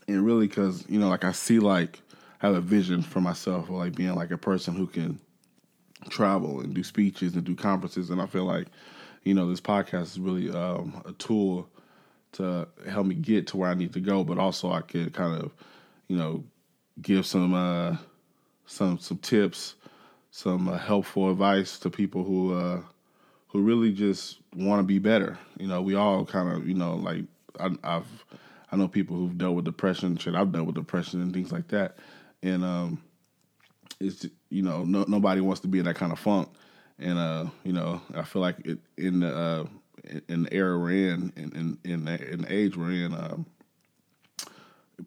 and 0.07 0.25
really, 0.25 0.47
because 0.47 0.85
you 0.89 0.99
know, 0.99 1.09
like 1.09 1.23
I 1.23 1.31
see, 1.31 1.59
like, 1.59 2.01
I 2.41 2.47
have 2.47 2.55
a 2.55 2.61
vision 2.61 3.01
for 3.01 3.21
myself, 3.21 3.65
of, 3.69 3.75
like 3.75 3.95
being 3.95 4.15
like 4.15 4.31
a 4.31 4.37
person 4.37 4.75
who 4.75 4.87
can 4.87 5.19
travel 6.09 6.59
and 6.59 6.73
do 6.73 6.83
speeches 6.83 7.35
and 7.35 7.43
do 7.43 7.55
conferences, 7.55 8.09
and 8.09 8.21
I 8.21 8.25
feel 8.27 8.45
like, 8.45 8.67
you 9.23 9.33
know, 9.33 9.49
this 9.49 9.61
podcast 9.61 10.03
is 10.03 10.19
really 10.19 10.49
um, 10.51 11.01
a 11.05 11.11
tool 11.13 11.67
to 12.33 12.67
help 12.89 13.07
me 13.07 13.15
get 13.15 13.47
to 13.47 13.57
where 13.57 13.69
I 13.69 13.73
need 13.73 13.93
to 13.93 13.99
go, 13.99 14.23
but 14.23 14.37
also 14.37 14.71
I 14.71 14.81
could 14.81 15.13
kind 15.13 15.41
of, 15.41 15.51
you 16.07 16.17
know, 16.17 16.43
give 17.01 17.25
some 17.25 17.53
uh, 17.53 17.97
some 18.65 18.99
some 18.99 19.17
tips, 19.17 19.75
some 20.31 20.67
uh, 20.67 20.77
helpful 20.77 21.31
advice 21.31 21.79
to 21.79 21.89
people 21.89 22.23
who 22.23 22.53
uh, 22.53 22.81
who 23.55 23.61
really 23.61 23.93
just 23.93 24.39
want 24.55 24.79
to 24.79 24.83
be 24.83 24.99
better. 24.99 25.37
You 25.57 25.67
know, 25.67 25.81
we 25.81 25.95
all 25.95 26.25
kind 26.25 26.49
of, 26.49 26.67
you 26.67 26.73
know, 26.73 26.95
like 26.95 27.23
I, 27.59 27.69
I've 27.83 28.25
I 28.71 28.75
know 28.75 28.87
people 28.87 29.15
who've 29.15 29.37
dealt 29.37 29.55
with 29.55 29.65
depression. 29.65 30.17
Shit, 30.17 30.35
I've 30.35 30.51
dealt 30.51 30.65
with 30.65 30.75
depression 30.75 31.21
and 31.21 31.33
things 31.33 31.51
like 31.51 31.69
that, 31.69 31.95
and 32.43 32.65
um, 32.65 33.01
it's 34.01 34.25
you 34.49 34.61
know 34.61 34.83
no, 34.83 35.05
nobody 35.07 35.39
wants 35.39 35.61
to 35.61 35.69
be 35.69 35.79
in 35.79 35.85
that 35.85 35.95
kind 35.95 36.11
of 36.11 36.19
funk, 36.19 36.49
and 36.99 37.17
uh, 37.17 37.45
you 37.63 37.71
know 37.71 38.01
I 38.13 38.23
feel 38.23 38.41
like 38.41 38.57
it, 38.65 38.79
in 38.97 39.21
the 39.21 39.33
uh, 39.33 39.65
in 40.27 40.43
the 40.43 40.53
era 40.53 40.77
we're 40.77 41.13
in, 41.13 41.31
in 41.37 41.51
in 41.55 41.77
in 41.89 42.05
the, 42.05 42.33
in 42.33 42.41
the 42.41 42.53
age 42.53 42.75
we're 42.75 42.91
in, 42.91 43.13
um, 43.13 43.45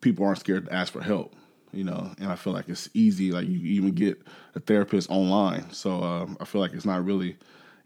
people 0.00 0.24
aren't 0.24 0.38
scared 0.38 0.66
to 0.66 0.72
ask 0.72 0.92
for 0.92 1.02
help. 1.02 1.34
You 1.72 1.84
know, 1.84 2.10
and 2.18 2.32
I 2.32 2.36
feel 2.36 2.54
like 2.54 2.70
it's 2.70 2.88
easy. 2.94 3.30
Like 3.30 3.46
you 3.46 3.58
even 3.58 3.90
get 3.90 4.22
a 4.54 4.60
therapist 4.60 5.10
online, 5.10 5.70
so 5.72 6.02
um, 6.02 6.38
I 6.40 6.46
feel 6.46 6.62
like 6.62 6.72
it's 6.72 6.86
not 6.86 7.04
really 7.04 7.36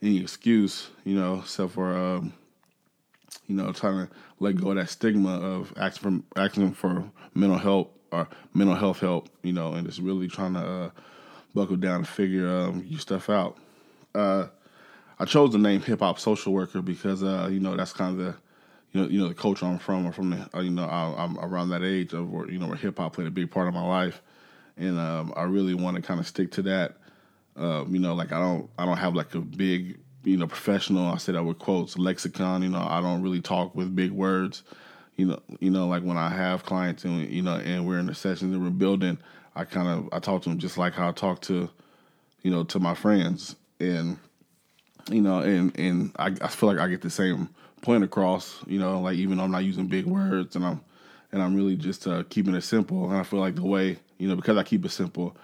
any 0.03 0.21
excuse. 0.21 0.91
You 1.05 1.15
know, 1.15 1.41
except 1.41 1.73
for 1.73 1.97
um, 1.97 2.33
you 3.47 3.55
know 3.55 3.73
trying 3.73 4.07
to 4.07 4.13
let 4.41 4.57
go 4.57 4.71
of 4.71 4.77
that 4.77 4.89
stigma 4.89 5.41
of 5.41 5.73
asking 5.77 6.25
for 6.35 6.41
asking 6.41 6.73
for 6.73 7.11
mental 7.35 7.59
health 7.59 7.89
or 8.11 8.29
mental 8.53 8.77
health 8.77 9.01
help. 9.01 9.29
You 9.43 9.53
know, 9.53 9.75
and 9.75 9.87
just 9.87 10.01
really 10.01 10.29
trying 10.29 10.55
to 10.55 10.61
uh, 10.61 10.91
buckle 11.55 11.77
down 11.77 11.97
and 11.97 12.09
figure 12.09 12.49
um, 12.49 12.85
your 12.87 13.01
stuff 13.01 13.31
out. 13.31 13.57
Uh, 14.15 14.49
I 15.19 15.25
chose 15.25 15.53
the 15.53 15.59
name 15.59 15.81
hip 15.81 16.01
hop 16.01 16.19
social 16.19 16.53
worker 16.53 16.83
because 16.83 17.23
uh, 17.23 17.49
you 17.51 17.61
know 17.61 17.77
that's 17.77 17.93
kind 17.93 18.19
of 18.19 18.27
the 18.27 18.35
you 18.93 19.01
know 19.01 19.09
you 19.09 19.21
know 19.21 19.29
the 19.29 19.35
culture 19.35 19.67
I'm 19.67 19.79
from. 19.79 20.07
I'm 20.07 20.13
from 20.13 20.31
the 20.31 20.49
uh, 20.55 20.61
you 20.61 20.71
know 20.71 20.85
I, 20.85 21.25
am 21.25 21.39
around 21.39 21.71
that 21.71 21.83
age 21.83 22.13
of 22.13 22.31
where 22.31 22.51
you 22.51 22.59
know 22.59 22.67
where 22.67 22.77
hip 22.77 22.99
hop 22.99 23.15
played 23.15 23.27
a 23.27 23.31
big 23.31 23.51
part 23.51 23.69
of 23.69 23.75
my 23.75 23.87
life, 23.87 24.21
and 24.77 24.99
um, 24.99 25.33
I 25.37 25.45
really 25.45 25.75
want 25.75 25.97
to 25.97 26.03
kind 26.03 26.21
of 26.21 26.27
stick 26.27 26.51
to 26.53 26.63
that 26.63 26.97
Um, 27.57 27.95
you 27.95 28.01
know, 28.01 28.15
like 28.15 28.33
I 28.33 28.39
don't 28.39 28.71
I 28.79 28.87
don't 28.87 28.97
have 28.97 29.15
like 29.15 29.35
a 29.35 29.41
big 29.41 29.99
you 30.25 30.37
know 30.37 30.47
professional. 30.47 31.13
I 31.13 31.19
say 31.19 31.33
that 31.33 31.45
with 31.45 31.59
quotes 31.59 31.99
lexicon. 31.99 32.63
You 32.63 32.71
know, 32.71 32.87
I 32.87 33.01
don't 33.01 33.23
really 33.23 33.41
talk 33.41 33.75
with 33.75 33.95
big 33.95 34.11
words. 34.11 34.63
You 35.17 35.27
know, 35.27 35.43
you 35.61 35.71
know, 35.71 35.87
like 35.87 36.03
when 36.03 36.17
I 36.17 36.31
have 36.31 36.65
clients 36.65 37.05
and 37.05 37.29
you 37.31 37.43
know, 37.43 37.57
and 37.57 37.87
we're 37.87 37.99
in 37.99 38.07
the 38.07 38.15
sessions 38.15 38.55
and 38.55 38.63
we're 38.63 38.71
building, 38.71 39.19
I 39.55 39.65
kind 39.65 39.89
of 39.89 40.09
I 40.13 40.19
talk 40.19 40.43
to 40.43 40.49
them 40.49 40.59
just 40.59 40.79
like 40.79 40.95
how 40.95 41.09
I 41.09 41.13
talk 41.13 41.41
to, 41.43 41.69
you 42.43 42.51
know, 42.51 42.65
to 42.65 42.81
my 42.81 42.95
friends, 42.95 43.57
and 43.79 44.19
you 45.11 45.21
know, 45.21 45.41
and 45.41 45.79
and 45.79 46.13
I, 46.19 46.35
I 46.41 46.49
feel 46.49 46.69
like 46.69 46.79
I 46.79 46.89
get 46.89 47.03
the 47.03 47.11
same 47.11 47.51
point 47.83 48.05
across. 48.05 48.59
You 48.67 48.79
know, 48.79 49.01
like 49.01 49.17
even 49.17 49.37
though 49.37 49.45
I'm 49.45 49.51
not 49.51 49.65
using 49.65 49.87
big 49.87 50.07
words, 50.07 50.57
and 50.57 50.65
I'm 50.65 50.81
and 51.33 51.43
I'm 51.43 51.55
really 51.55 51.77
just 51.77 52.07
uh, 52.07 52.23
keeping 52.29 52.55
it 52.55 52.63
simple. 52.63 53.11
And 53.11 53.19
I 53.19 53.23
feel 53.23 53.41
like 53.41 53.57
the 53.57 53.67
way 53.67 53.99
you 54.19 54.29
know 54.29 54.37
because 54.37 54.57
I 54.57 54.63
keep 54.63 54.85
it 54.87 54.91
simple, 54.91 55.37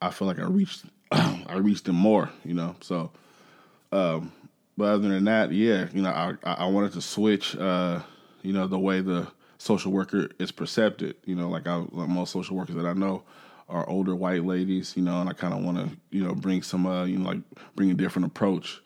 I 0.00 0.10
feel 0.10 0.28
like 0.28 0.38
I 0.38 0.44
reached 0.44 0.84
I 1.46 1.56
reached 1.56 1.84
them 1.84 1.96
more. 1.96 2.30
You 2.44 2.54
know, 2.54 2.76
so. 2.80 3.10
Um, 3.90 4.32
but 4.76 4.86
other 4.86 5.08
than 5.08 5.24
that, 5.24 5.52
yeah, 5.52 5.88
you 5.92 6.02
know, 6.02 6.10
I 6.10 6.34
I 6.42 6.66
wanted 6.66 6.92
to 6.94 7.02
switch, 7.02 7.54
uh, 7.56 8.00
you 8.42 8.52
know, 8.52 8.66
the 8.66 8.78
way 8.78 9.00
the 9.00 9.28
social 9.58 9.92
worker 9.92 10.28
is 10.38 10.50
perceived. 10.50 11.02
You 11.24 11.34
know, 11.34 11.48
like 11.48 11.66
I 11.66 11.76
like 11.76 12.08
most 12.08 12.32
social 12.32 12.56
workers 12.56 12.76
that 12.76 12.86
I 12.86 12.94
know 12.94 13.22
are 13.68 13.88
older 13.88 14.14
white 14.14 14.44
ladies. 14.44 14.96
You 14.96 15.02
know, 15.02 15.20
and 15.20 15.28
I 15.28 15.34
kind 15.34 15.52
of 15.54 15.62
want 15.62 15.78
to 15.78 15.96
you 16.10 16.24
know 16.24 16.34
bring 16.34 16.62
some 16.62 16.86
uh, 16.86 17.04
you 17.04 17.18
know 17.18 17.28
like 17.28 17.42
bring 17.76 17.90
a 17.90 17.94
different 17.94 18.26
approach 18.26 18.80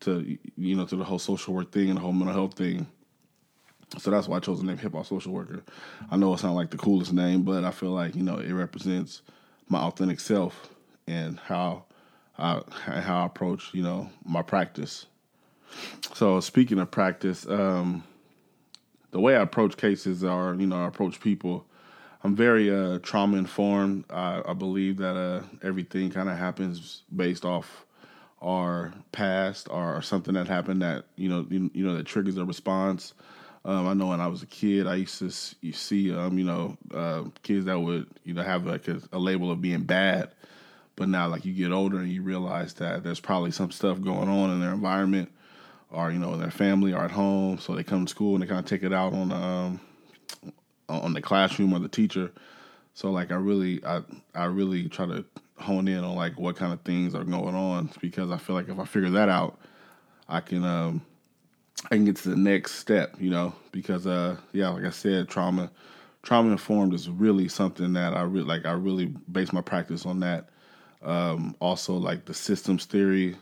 to 0.00 0.38
you 0.56 0.76
know 0.76 0.84
to 0.86 0.96
the 0.96 1.04
whole 1.04 1.18
social 1.20 1.54
work 1.54 1.70
thing 1.70 1.88
and 1.88 1.96
the 1.96 2.02
whole 2.02 2.12
mental 2.12 2.34
health 2.34 2.54
thing. 2.54 2.86
So 3.96 4.10
that's 4.10 4.28
why 4.28 4.36
I 4.36 4.40
chose 4.40 4.58
the 4.58 4.66
name 4.66 4.76
hip 4.76 4.92
hop 4.92 5.06
social 5.06 5.32
worker. 5.32 5.62
I 6.10 6.16
know 6.16 6.34
it's 6.34 6.42
not 6.42 6.52
like 6.52 6.70
the 6.70 6.76
coolest 6.76 7.12
name, 7.12 7.42
but 7.42 7.64
I 7.64 7.70
feel 7.70 7.90
like 7.90 8.16
you 8.16 8.22
know 8.22 8.38
it 8.38 8.52
represents 8.52 9.22
my 9.68 9.78
authentic 9.78 10.18
self 10.20 10.68
and 11.08 11.38
how 11.40 11.84
I, 12.38 12.62
how 12.86 13.22
I 13.22 13.26
approach 13.26 13.72
you 13.72 13.82
know 13.82 14.10
my 14.24 14.42
practice. 14.42 15.06
So 16.14 16.40
speaking 16.40 16.78
of 16.78 16.90
practice, 16.90 17.46
um, 17.46 18.04
the 19.10 19.20
way 19.20 19.36
I 19.36 19.42
approach 19.42 19.76
cases 19.76 20.24
are 20.24 20.54
you 20.54 20.66
know 20.66 20.84
I 20.84 20.86
approach 20.86 21.20
people. 21.20 21.64
I'm 22.24 22.34
very 22.34 22.68
uh, 22.74 22.98
trauma 22.98 23.36
informed. 23.36 24.04
I, 24.10 24.42
I, 24.44 24.52
believe 24.52 24.96
that 24.96 25.16
uh, 25.16 25.42
everything 25.62 26.10
kind 26.10 26.28
of 26.28 26.36
happens 26.36 27.04
based 27.14 27.44
off 27.44 27.86
our 28.42 28.92
past 29.12 29.68
or 29.70 30.02
something 30.02 30.34
that 30.34 30.48
happened 30.48 30.82
that 30.82 31.04
you 31.16 31.28
know 31.28 31.46
you, 31.48 31.70
you 31.74 31.86
know 31.86 31.96
that 31.96 32.06
triggers 32.06 32.36
a 32.36 32.44
response. 32.44 33.14
Um, 33.64 33.86
I 33.86 33.94
know 33.94 34.08
when 34.08 34.20
I 34.20 34.28
was 34.28 34.42
a 34.42 34.46
kid, 34.46 34.86
I 34.86 34.96
used 34.96 35.18
to 35.18 35.30
see 35.30 36.14
um, 36.14 36.38
you 36.38 36.44
know 36.44 36.76
uh, 36.94 37.24
kids 37.42 37.66
that 37.66 37.78
would 37.78 38.08
you 38.24 38.34
know 38.34 38.42
have 38.42 38.66
like 38.66 38.88
a, 38.88 39.00
a, 39.12 39.18
label 39.18 39.50
of 39.50 39.60
being 39.60 39.82
bad, 39.82 40.32
but 40.98 41.08
now 41.08 41.28
like 41.28 41.44
you 41.44 41.52
get 41.52 41.70
older 41.70 41.98
and 41.98 42.10
you 42.10 42.22
realize 42.22 42.74
that 42.74 43.04
there's 43.04 43.20
probably 43.20 43.52
some 43.52 43.70
stuff 43.70 44.00
going 44.00 44.28
on 44.28 44.50
in 44.50 44.60
their 44.60 44.72
environment, 44.72 45.30
or 45.90 46.10
you 46.10 46.18
know 46.18 46.34
in 46.34 46.40
their 46.40 46.50
family 46.50 46.92
or 46.92 47.04
at 47.04 47.12
home. 47.12 47.56
So 47.58 47.76
they 47.76 47.84
come 47.84 48.04
to 48.04 48.10
school 48.10 48.34
and 48.34 48.42
they 48.42 48.48
kind 48.48 48.58
of 48.58 48.66
take 48.66 48.82
it 48.82 48.92
out 48.92 49.12
on 49.12 49.30
um, 49.30 49.80
on 50.88 51.12
the 51.12 51.22
classroom 51.22 51.72
or 51.72 51.78
the 51.78 51.88
teacher. 51.88 52.32
So 52.94 53.12
like 53.12 53.30
I 53.30 53.36
really 53.36 53.82
I 53.86 54.02
I 54.34 54.46
really 54.46 54.88
try 54.88 55.06
to 55.06 55.24
hone 55.56 55.86
in 55.86 56.02
on 56.02 56.16
like 56.16 56.36
what 56.38 56.56
kind 56.56 56.72
of 56.72 56.80
things 56.82 57.14
are 57.14 57.24
going 57.24 57.54
on 57.54 57.90
because 58.00 58.32
I 58.32 58.38
feel 58.38 58.56
like 58.56 58.68
if 58.68 58.78
I 58.80 58.84
figure 58.84 59.10
that 59.10 59.28
out, 59.28 59.56
I 60.28 60.40
can 60.40 60.64
um 60.64 61.02
I 61.84 61.94
can 61.94 62.06
get 62.06 62.16
to 62.16 62.30
the 62.30 62.36
next 62.36 62.74
step, 62.74 63.14
you 63.20 63.30
know, 63.30 63.54
because 63.70 64.04
uh 64.04 64.36
yeah, 64.52 64.70
like 64.70 64.84
I 64.84 64.90
said, 64.90 65.28
trauma 65.28 65.70
trauma 66.24 66.50
informed 66.50 66.92
is 66.92 67.08
really 67.08 67.46
something 67.46 67.92
that 67.92 68.14
I 68.16 68.22
really 68.22 68.46
like 68.46 68.66
I 68.66 68.72
really 68.72 69.06
base 69.06 69.52
my 69.52 69.62
practice 69.62 70.04
on 70.04 70.18
that. 70.20 70.48
Um 71.02 71.56
also 71.60 71.94
like 71.94 72.24
the 72.24 72.34
systems 72.34 72.84
theory, 72.84 73.36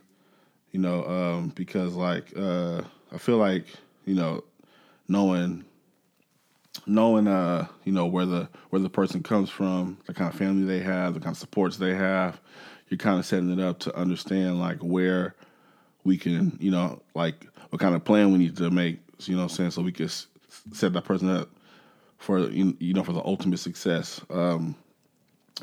you 0.72 0.80
know, 0.80 1.04
um 1.06 1.48
because 1.54 1.94
like 1.94 2.32
uh 2.36 2.82
I 3.12 3.18
feel 3.18 3.38
like, 3.38 3.66
you 4.04 4.14
know, 4.14 4.44
knowing 5.08 5.64
knowing 6.86 7.26
uh 7.26 7.66
you 7.84 7.92
know 7.92 8.06
where 8.06 8.26
the 8.26 8.48
where 8.70 8.80
the 8.80 8.90
person 8.90 9.22
comes 9.22 9.48
from 9.48 9.96
the 10.06 10.12
kind 10.12 10.30
of 10.30 10.38
family 10.38 10.66
they 10.66 10.82
have 10.82 11.14
the 11.14 11.20
kind 11.20 11.32
of 11.32 11.38
supports 11.38 11.78
they 11.78 11.94
have 11.94 12.40
you're 12.88 12.98
kind 12.98 13.18
of 13.18 13.24
setting 13.24 13.50
it 13.50 13.60
up 13.60 13.78
to 13.78 13.96
understand 13.96 14.60
like 14.60 14.78
where 14.80 15.34
we 16.04 16.16
can 16.16 16.56
you 16.60 16.70
know 16.70 17.00
like 17.14 17.46
what 17.70 17.80
kind 17.80 17.94
of 17.94 18.04
plan 18.04 18.30
we 18.30 18.38
need 18.38 18.56
to 18.56 18.70
make 18.70 19.00
you 19.24 19.36
know 19.36 19.44
I'm 19.44 19.48
saying 19.48 19.70
so 19.70 19.82
we 19.82 19.92
can 19.92 20.08
set 20.72 20.92
that 20.92 21.04
person 21.04 21.30
up 21.30 21.48
for 22.18 22.40
you 22.40 22.94
know 22.94 23.02
for 23.02 23.12
the 23.12 23.24
ultimate 23.24 23.58
success. 23.58 24.20
Um 24.30 24.76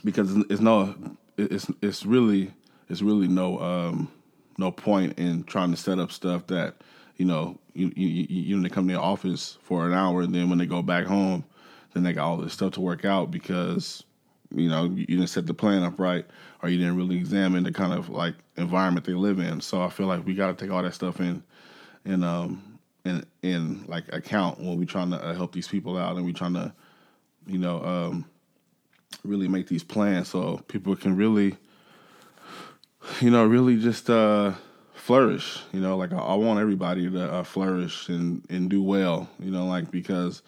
because 0.04 0.36
it's 0.50 0.62
no 0.62 0.96
it's 1.38 1.72
it's 1.82 2.06
really 2.06 2.52
it's 2.90 3.02
really 3.02 3.28
no 3.28 3.60
um 3.60 4.12
no 4.58 4.72
point 4.72 5.18
in 5.18 5.44
trying 5.44 5.72
to 5.72 5.78
set 5.78 6.00
up 6.00 6.12
stuff 6.12 6.48
that 6.48 6.76
you 7.18 7.26
know, 7.26 7.58
you, 7.74 7.92
you, 7.96 8.26
you 8.28 8.56
know, 8.56 8.64
they 8.64 8.70
come 8.70 8.88
to 8.88 8.94
the 8.94 9.00
office 9.00 9.58
for 9.62 9.88
an 9.88 9.94
hour, 9.94 10.22
and 10.22 10.34
then 10.34 10.50
when 10.50 10.58
they 10.58 10.66
go 10.66 10.82
back 10.82 11.06
home, 11.06 11.44
then 11.94 12.04
they 12.04 12.14
got 12.14 12.28
all 12.28 12.38
this 12.38 12.54
stuff 12.54 12.74
to 12.74 12.82
work 12.82 13.06
out 13.06 13.30
because, 13.30 14.04
you 14.54 14.68
know, 14.68 14.86
you 14.86 15.06
didn't 15.06 15.28
set 15.28 15.46
the 15.46 15.54
plan 15.54 15.84
up 15.84 16.00
right, 16.00 16.26
or 16.62 16.70
you 16.70 16.78
didn't 16.78 16.98
really 16.98 17.18
examine 17.18 17.64
the 17.64 17.72
kind 17.72 17.94
of 17.94 18.10
like 18.10 18.36
environment 18.58 19.06
they 19.06 19.14
live 19.14 19.40
in. 19.40 19.62
So 19.62 19.82
I 19.82 19.90
feel 19.90 20.08
like 20.08 20.26
we 20.26 20.34
got 20.34 20.58
to 20.58 20.66
take 20.66 20.74
all 20.74 20.82
that 20.82 20.94
stuff 20.94 21.20
in, 21.20 21.44
in, 22.06 22.24
um, 22.24 22.80
in, 23.06 23.24
in 23.42 23.86
like 23.88 24.12
account 24.12 24.60
when 24.60 24.78
we 24.78 24.86
trying 24.86 25.12
to 25.12 25.24
uh, 25.24 25.34
help 25.36 25.54
these 25.54 25.68
people 25.68 25.98
out, 25.98 26.16
and 26.16 26.26
we 26.26 26.34
trying 26.34 26.56
to, 26.56 26.74
you 27.46 27.60
know, 27.60 27.84
um, 27.84 28.26
really 29.24 29.48
make 29.48 29.68
these 29.68 29.84
plans 29.84 30.30
so 30.30 30.58
people 30.68 30.96
can 30.96 31.16
really, 31.16 31.58
you 33.22 33.32
know, 33.32 33.46
really 33.46 33.78
just. 33.78 34.10
uh 34.10 34.54
flourish. 35.04 35.60
You 35.74 35.82
know, 35.82 35.98
like 35.98 36.14
I, 36.14 36.18
I 36.18 36.36
want 36.36 36.60
everybody 36.60 37.10
to 37.10 37.32
uh, 37.32 37.44
flourish 37.44 38.08
and 38.08 38.44
and 38.50 38.70
do 38.70 38.82
well. 38.82 39.30
You 39.40 39.52
know, 39.52 39.66
like 39.66 39.92
because 39.92 40.42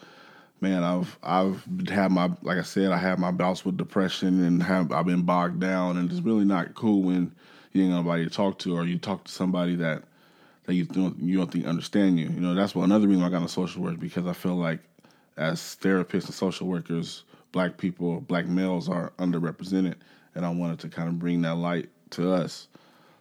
man, 0.60 0.82
I've 0.82 1.18
I've 1.22 1.62
had 1.88 2.10
my 2.10 2.30
like 2.42 2.58
I 2.58 2.62
said, 2.62 2.90
I 2.90 2.96
had 2.96 3.18
my 3.18 3.30
bouts 3.30 3.64
with 3.64 3.76
depression 3.76 4.42
and 4.44 4.62
have 4.62 4.92
I've 4.92 5.06
been 5.06 5.22
bogged 5.22 5.60
down, 5.60 5.98
and 5.98 6.10
it's 6.10 6.20
really 6.20 6.44
not 6.44 6.74
cool 6.74 7.02
when 7.02 7.32
you 7.72 7.82
ain't 7.82 7.92
nobody 7.92 8.24
to 8.24 8.30
talk 8.30 8.58
to, 8.60 8.74
or 8.76 8.84
you 8.84 8.98
talk 8.98 9.24
to 9.24 9.32
somebody 9.32 9.76
that 9.76 10.04
that 10.64 10.74
you 10.74 10.84
don't 10.84 11.18
you 11.20 11.36
don't 11.36 11.52
think 11.52 11.66
understand 11.66 12.18
you. 12.18 12.26
You 12.26 12.40
know, 12.40 12.54
that's 12.54 12.74
what 12.74 12.84
another 12.84 13.08
reason 13.08 13.24
I 13.24 13.28
got 13.28 13.42
into 13.42 13.48
social 13.48 13.82
work 13.82 14.00
because 14.00 14.26
I 14.26 14.32
feel 14.32 14.56
like 14.56 14.80
as 15.36 15.60
therapists 15.60 16.26
and 16.26 16.34
social 16.34 16.66
workers, 16.66 17.24
black 17.56 17.78
people, 17.78 18.20
black 18.20 18.46
males 18.46 18.86
are 18.86 19.14
underrepresented, 19.18 19.94
and 20.34 20.44
I 20.44 20.50
wanted 20.50 20.78
to 20.80 20.90
kind 20.90 21.08
of 21.08 21.18
bring 21.18 21.40
that 21.40 21.54
light 21.54 21.88
to 22.10 22.30
us 22.30 22.68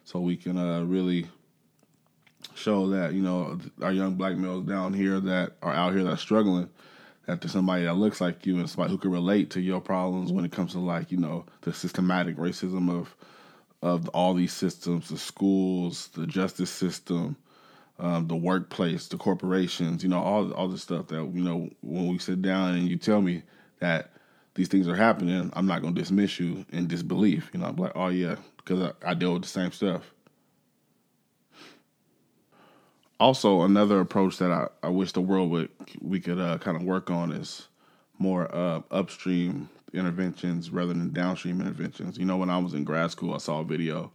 so 0.03 0.19
we 0.19 0.35
can 0.35 0.57
uh, 0.57 0.83
really 0.83 1.27
show 2.53 2.89
that 2.89 3.13
you 3.13 3.21
know 3.21 3.57
our 3.81 3.93
young 3.93 4.15
black 4.15 4.35
males 4.35 4.65
down 4.65 4.91
here 4.91 5.21
that 5.21 5.53
are 5.61 5.73
out 5.73 5.93
here 5.93 6.03
that 6.03 6.11
are 6.11 6.17
struggling 6.17 6.69
that 7.27 7.39
there's 7.39 7.53
somebody 7.53 7.85
that 7.85 7.93
looks 7.93 8.19
like 8.19 8.45
you 8.45 8.59
and 8.59 8.69
somebody 8.69 8.91
who 8.91 8.97
can 8.97 9.09
relate 9.09 9.51
to 9.51 9.61
your 9.61 9.79
problems 9.79 10.33
when 10.33 10.43
it 10.43 10.51
comes 10.51 10.73
to 10.73 10.79
like 10.79 11.13
you 11.13 11.17
know 11.17 11.45
the 11.61 11.71
systematic 11.71 12.35
racism 12.35 12.91
of 12.91 13.15
of 13.81 14.09
all 14.09 14.33
these 14.33 14.51
systems 14.51 15.07
the 15.07 15.17
schools 15.17 16.09
the 16.09 16.27
justice 16.27 16.69
system 16.69 17.37
um, 17.99 18.27
the 18.27 18.35
workplace 18.35 19.07
the 19.07 19.17
corporations 19.17 20.03
you 20.03 20.09
know 20.09 20.21
all 20.21 20.51
all 20.51 20.67
the 20.67 20.77
stuff 20.77 21.07
that 21.07 21.23
you 21.33 21.41
know 21.41 21.69
when 21.79 22.07
we 22.09 22.17
sit 22.17 22.41
down 22.41 22.75
and 22.75 22.89
you 22.89 22.97
tell 22.97 23.21
me 23.21 23.41
that 23.79 24.11
these 24.55 24.67
things 24.67 24.87
are 24.87 24.95
happening 24.95 25.51
i'm 25.53 25.65
not 25.65 25.83
to 25.83 25.91
dismiss 25.91 26.39
you 26.39 26.65
in 26.71 26.87
disbelief 26.87 27.49
you 27.53 27.59
know 27.59 27.67
i'm 27.67 27.75
like 27.75 27.91
oh 27.95 28.07
yeah 28.07 28.35
because 28.65 28.81
I, 29.03 29.11
I 29.11 29.13
deal 29.13 29.33
with 29.33 29.43
the 29.43 29.47
same 29.47 29.71
stuff. 29.71 30.11
Also, 33.19 33.61
another 33.61 34.01
approach 34.01 34.39
that 34.39 34.51
I, 34.51 34.67
I 34.83 34.89
wish 34.89 35.13
the 35.13 35.21
world 35.21 35.49
would 35.51 35.69
we 36.01 36.19
could 36.19 36.39
uh, 36.39 36.57
kind 36.57 36.75
of 36.75 36.83
work 36.83 37.09
on 37.09 37.31
is 37.31 37.67
more 38.17 38.53
uh, 38.53 38.81
upstream 38.91 39.69
interventions 39.93 40.69
rather 40.69 40.93
than 40.93 41.13
downstream 41.13 41.61
interventions. 41.61 42.17
You 42.17 42.25
know, 42.25 42.37
when 42.37 42.49
I 42.49 42.57
was 42.57 42.73
in 42.73 42.83
grad 42.83 43.11
school, 43.11 43.33
I 43.33 43.37
saw 43.37 43.61
a 43.61 43.63
video 43.63 44.11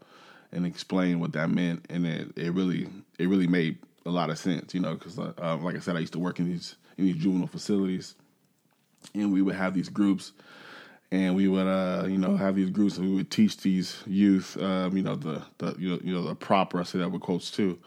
and 0.52 0.66
explained 0.66 1.20
what 1.20 1.32
that 1.32 1.48
meant, 1.48 1.86
and 1.88 2.06
it, 2.06 2.36
it 2.36 2.52
really 2.52 2.88
it 3.18 3.28
really 3.28 3.46
made 3.46 3.78
a 4.04 4.10
lot 4.10 4.28
of 4.28 4.38
sense. 4.38 4.74
You 4.74 4.80
know, 4.80 4.94
because 4.94 5.18
uh, 5.18 5.56
like 5.62 5.76
I 5.76 5.80
said, 5.80 5.96
I 5.96 6.00
used 6.00 6.12
to 6.12 6.18
work 6.18 6.38
in 6.38 6.46
these 6.46 6.76
in 6.98 7.06
these 7.06 7.16
juvenile 7.16 7.46
facilities, 7.46 8.16
and 9.14 9.32
we 9.32 9.42
would 9.42 9.54
have 9.54 9.74
these 9.74 9.88
groups 9.88 10.32
and 11.12 11.34
we 11.34 11.48
would 11.48 11.66
uh, 11.66 12.04
you 12.06 12.18
know 12.18 12.36
have 12.36 12.54
these 12.54 12.70
groups 12.70 12.96
and 12.98 13.08
we 13.08 13.14
would 13.14 13.30
teach 13.30 13.56
these 13.58 14.02
youth 14.06 14.56
um, 14.62 14.96
you 14.96 15.02
know 15.02 15.14
the 15.14 15.42
the 15.58 15.74
you 15.78 15.90
know, 15.90 15.98
you 16.02 16.12
know 16.12 16.22
the 16.22 16.34
proper 16.34 16.80
I 16.80 16.84
say 16.84 16.98
that 16.98 17.10
with 17.10 17.22
quotes 17.22 17.50
too 17.50 17.78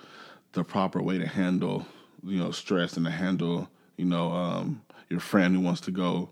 the 0.53 0.63
proper 0.63 1.01
way 1.01 1.17
to 1.17 1.27
handle 1.27 1.85
you 2.23 2.37
know 2.37 2.51
stress 2.51 2.97
and 2.97 3.05
to 3.05 3.11
handle 3.11 3.69
you 3.97 4.05
know 4.05 4.31
um, 4.31 4.81
your 5.09 5.19
friend 5.19 5.55
who 5.55 5.61
wants 5.61 5.81
to 5.81 5.91
go 5.91 6.29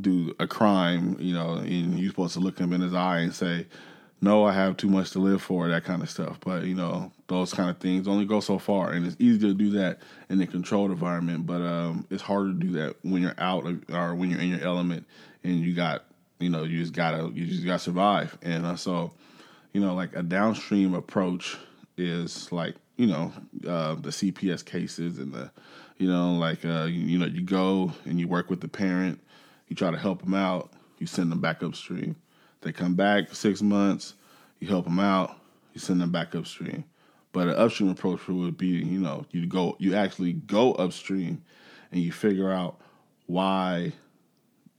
do 0.00 0.34
a 0.40 0.46
crime 0.46 1.16
you 1.20 1.34
know 1.34 1.54
and 1.54 1.98
you're 1.98 2.10
supposed 2.10 2.34
to 2.34 2.40
look 2.40 2.58
him 2.58 2.72
in 2.72 2.80
his 2.80 2.94
eye 2.94 3.18
and 3.18 3.34
say 3.34 3.66
no 4.22 4.44
I 4.44 4.52
have 4.52 4.78
too 4.78 4.88
much 4.88 5.10
to 5.10 5.18
live 5.18 5.42
for 5.42 5.68
that 5.68 5.84
kind 5.84 6.02
of 6.02 6.08
stuff 6.08 6.38
but 6.40 6.64
you 6.64 6.74
know 6.74 7.12
those 7.26 7.52
kind 7.52 7.68
of 7.68 7.78
things 7.78 8.08
only 8.08 8.24
go 8.24 8.40
so 8.40 8.58
far 8.58 8.92
and 8.92 9.06
it's 9.06 9.16
easy 9.18 9.40
to 9.40 9.52
do 9.52 9.70
that 9.72 10.00
in 10.30 10.40
a 10.40 10.46
controlled 10.46 10.90
environment 10.90 11.46
but 11.46 11.60
um, 11.60 12.06
it's 12.08 12.22
harder 12.22 12.52
to 12.52 12.58
do 12.58 12.72
that 12.72 12.96
when 13.02 13.20
you're 13.20 13.34
out 13.36 13.66
or 13.92 14.14
when 14.14 14.30
you're 14.30 14.40
in 14.40 14.48
your 14.48 14.62
element 14.62 15.06
and 15.44 15.60
you 15.60 15.74
got 15.74 16.04
you 16.42 16.50
know, 16.50 16.64
you 16.64 16.80
just 16.80 16.92
gotta 16.92 17.30
you 17.32 17.46
just 17.46 17.64
gotta 17.64 17.78
survive. 17.78 18.36
And 18.42 18.66
uh, 18.66 18.76
so, 18.76 19.12
you 19.72 19.80
know, 19.80 19.94
like 19.94 20.14
a 20.14 20.22
downstream 20.22 20.94
approach 20.94 21.56
is 21.96 22.50
like 22.50 22.74
you 22.96 23.06
know 23.06 23.32
uh, 23.66 23.94
the 23.94 24.10
CPS 24.10 24.64
cases 24.64 25.18
and 25.18 25.32
the 25.32 25.50
you 25.98 26.08
know 26.08 26.34
like 26.34 26.64
uh, 26.64 26.84
you, 26.84 27.00
you 27.00 27.18
know 27.18 27.26
you 27.26 27.42
go 27.42 27.92
and 28.04 28.18
you 28.18 28.28
work 28.28 28.50
with 28.50 28.60
the 28.60 28.68
parent, 28.68 29.20
you 29.68 29.76
try 29.76 29.90
to 29.90 29.98
help 29.98 30.22
them 30.22 30.34
out, 30.34 30.72
you 30.98 31.06
send 31.06 31.30
them 31.30 31.40
back 31.40 31.62
upstream. 31.62 32.16
They 32.62 32.72
come 32.72 32.94
back 32.94 33.34
six 33.34 33.60
months, 33.60 34.14
you 34.60 34.68
help 34.68 34.84
them 34.84 35.00
out, 35.00 35.36
you 35.74 35.80
send 35.80 36.00
them 36.00 36.10
back 36.10 36.34
upstream. 36.34 36.84
But 37.32 37.48
an 37.48 37.54
upstream 37.56 37.90
approach 37.90 38.26
would 38.28 38.56
be, 38.56 38.68
you 38.68 39.00
know, 39.00 39.26
you 39.30 39.46
go, 39.46 39.76
you 39.78 39.94
actually 39.94 40.34
go 40.34 40.72
upstream, 40.74 41.42
and 41.90 42.00
you 42.00 42.12
figure 42.12 42.50
out 42.50 42.80
why, 43.26 43.92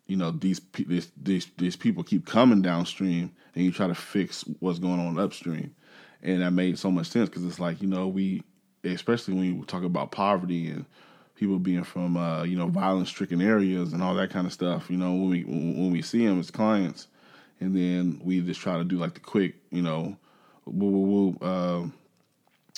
you 0.07 0.15
know, 0.15 0.31
these 0.31 0.61
these 0.73 1.11
these, 1.21 1.47
these 1.57 1.75
people 1.75 2.03
keep 2.03 2.25
coming 2.25 2.61
downstream, 2.61 3.31
and 3.55 3.65
you 3.65 3.71
try 3.71 3.87
to 3.87 3.95
fix 3.95 4.43
what's 4.59 4.79
going 4.79 4.99
on 4.99 5.19
upstream, 5.19 5.75
and 6.21 6.41
that 6.41 6.51
made 6.51 6.77
so 6.77 6.91
much 6.91 7.07
sense 7.07 7.29
because 7.29 7.45
it's 7.45 7.59
like 7.59 7.81
you 7.81 7.87
know 7.87 8.07
we, 8.07 8.43
especially 8.83 9.33
when 9.33 9.45
you 9.45 9.65
talk 9.65 9.83
about 9.83 10.11
poverty 10.11 10.69
and 10.69 10.85
people 11.35 11.57
being 11.59 11.83
from 11.83 12.15
uh, 12.15 12.43
you 12.43 12.55
know 12.55 12.67
violence 12.67 13.09
stricken 13.09 13.41
areas 13.41 13.93
and 13.93 14.03
all 14.03 14.13
that 14.13 14.29
kind 14.29 14.45
of 14.45 14.53
stuff. 14.53 14.89
You 14.89 14.97
know 14.97 15.11
when 15.11 15.29
we 15.29 15.43
when 15.43 15.91
we 15.91 16.01
see 16.03 16.25
them 16.25 16.39
as 16.39 16.51
clients, 16.51 17.07
and 17.63 17.73
then 17.73 18.19
we 18.23 18.41
just 18.41 18.59
try 18.59 18.77
to 18.77 18.83
do 18.83 18.97
like 18.97 19.13
the 19.13 19.21
quick, 19.21 19.55
you 19.71 19.81
know, 19.81 20.17
woo, 20.65 20.89
woo, 20.89 21.35
woo, 21.39 21.47
uh, 21.47 21.87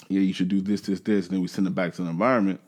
yeah, 0.10 0.20
you 0.20 0.32
should 0.32 0.48
do 0.48 0.62
this, 0.62 0.82
this, 0.82 1.00
this, 1.00 1.26
and 1.26 1.34
then 1.34 1.42
we 1.42 1.48
send 1.48 1.66
it 1.66 1.74
back 1.74 1.94
to 1.94 2.04
the 2.04 2.10
environment. 2.10 2.62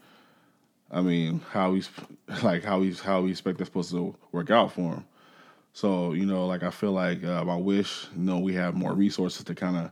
I 0.89 1.01
mean, 1.01 1.41
how 1.51 1.75
he's 1.75 1.89
like 2.43 2.63
how 2.63 2.81
he's 2.81 2.99
how 2.99 3.21
we 3.21 3.29
expect 3.29 3.59
that's 3.59 3.67
supposed 3.67 3.91
to 3.91 4.15
work 4.31 4.49
out 4.49 4.71
for 4.71 4.95
him. 4.95 5.05
So 5.73 6.13
you 6.13 6.25
know, 6.25 6.47
like 6.47 6.63
I 6.63 6.71
feel 6.71 6.91
like 6.91 7.23
um, 7.23 7.51
I 7.51 7.55
wish 7.55 8.07
you 8.15 8.23
know 8.23 8.39
we 8.39 8.55
have 8.55 8.73
more 8.73 8.93
resources 8.93 9.43
to 9.43 9.53
kind 9.53 9.91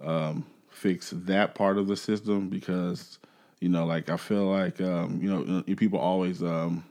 of 0.00 0.08
um, 0.08 0.46
fix 0.70 1.10
that 1.14 1.54
part 1.54 1.76
of 1.76 1.88
the 1.88 1.96
system 1.96 2.48
because 2.48 3.18
you 3.60 3.68
know, 3.68 3.84
like 3.84 4.08
I 4.08 4.16
feel 4.16 4.46
like 4.46 4.80
um, 4.80 5.20
you 5.22 5.28
know 5.28 5.62
people 5.76 5.98
always 5.98 6.42
um, 6.42 6.86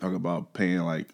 talk 0.00 0.14
about 0.14 0.54
paying 0.54 0.80
like 0.80 1.08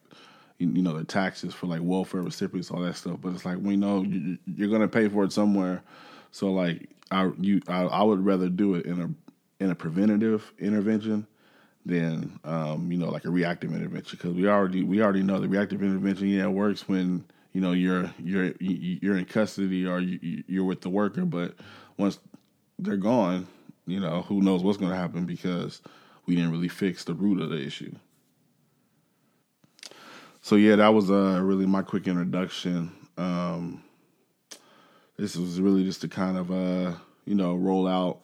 you, 0.59 0.83
know 0.83 0.97
the 0.97 1.05
taxes 1.05 1.55
for 1.55 1.67
like 1.67 1.81
welfare 1.83 2.23
recipients, 2.23 2.71
all 2.71 2.81
that 2.81 2.97
stuff. 2.97 3.19
But 3.21 3.35
it's 3.35 3.45
like 3.45 3.59
we 3.61 3.77
know 3.77 4.03
you, 4.03 4.39
you're 4.47 4.71
gonna 4.71 4.89
pay 4.89 5.09
for 5.09 5.25
it 5.25 5.33
somewhere. 5.33 5.83
So 6.31 6.53
like 6.53 6.89
I 7.11 7.31
you 7.39 7.61
I, 7.69 7.83
I 7.83 8.03
would 8.03 8.25
rather 8.25 8.49
do 8.49 8.75
it 8.75 8.87
in 8.87 9.01
a 9.01 9.63
in 9.65 9.71
a 9.71 9.75
preventative 9.75 10.53
intervention 10.59 11.27
than 11.87 12.39
um, 12.45 12.91
you 12.93 12.99
know 12.99 13.11
like 13.11 13.25
a 13.25 13.31
reactive 13.31 13.75
intervention 13.75 14.19
because 14.21 14.35
we 14.35 14.49
already 14.49 14.83
we 14.83 15.01
already 15.03 15.23
know 15.23 15.41
the 15.41 15.49
reactive 15.49 15.83
intervention 15.83 16.29
yeah 16.29 16.47
works 16.47 16.89
when 16.89 17.25
you 17.53 17.61
know 17.61 17.73
you're 17.73 18.13
you're 18.23 18.53
you're 18.61 19.17
in 19.17 19.25
custody 19.25 19.87
or 19.87 20.01
you're 20.01 20.65
with 20.65 20.83
the 20.83 20.91
worker, 20.91 21.25
but 21.25 21.55
once 21.97 22.19
they're 22.79 22.97
gone, 22.97 23.47
you 23.87 24.01
know 24.01 24.23
who 24.23 24.43
knows 24.43 24.63
what's 24.63 24.79
going 24.79 24.91
to 24.93 24.97
happen 24.97 25.25
because 25.25 25.81
we 26.27 26.35
didn't 26.35 26.53
really 26.53 26.69
fix 26.69 27.05
the 27.05 27.15
root 27.15 27.41
of 27.41 27.51
the 27.51 27.61
issue. 27.61 27.95
So 30.49 30.57
yeah, 30.57 30.77
that 30.77 30.95
was 30.95 31.11
uh, 31.11 31.43
really 31.43 31.67
my 31.67 31.83
quick 31.83 32.09
introduction. 32.09 32.91
Um, 33.19 33.85
this 35.19 35.37
was 35.37 35.61
really 35.61 35.85
just 35.85 36.01
to 36.01 36.09
kind 36.09 36.39
of 36.39 36.51
uh, 36.51 36.95
you 37.27 37.35
know 37.35 37.55
roll 37.55 37.87
out 37.87 38.21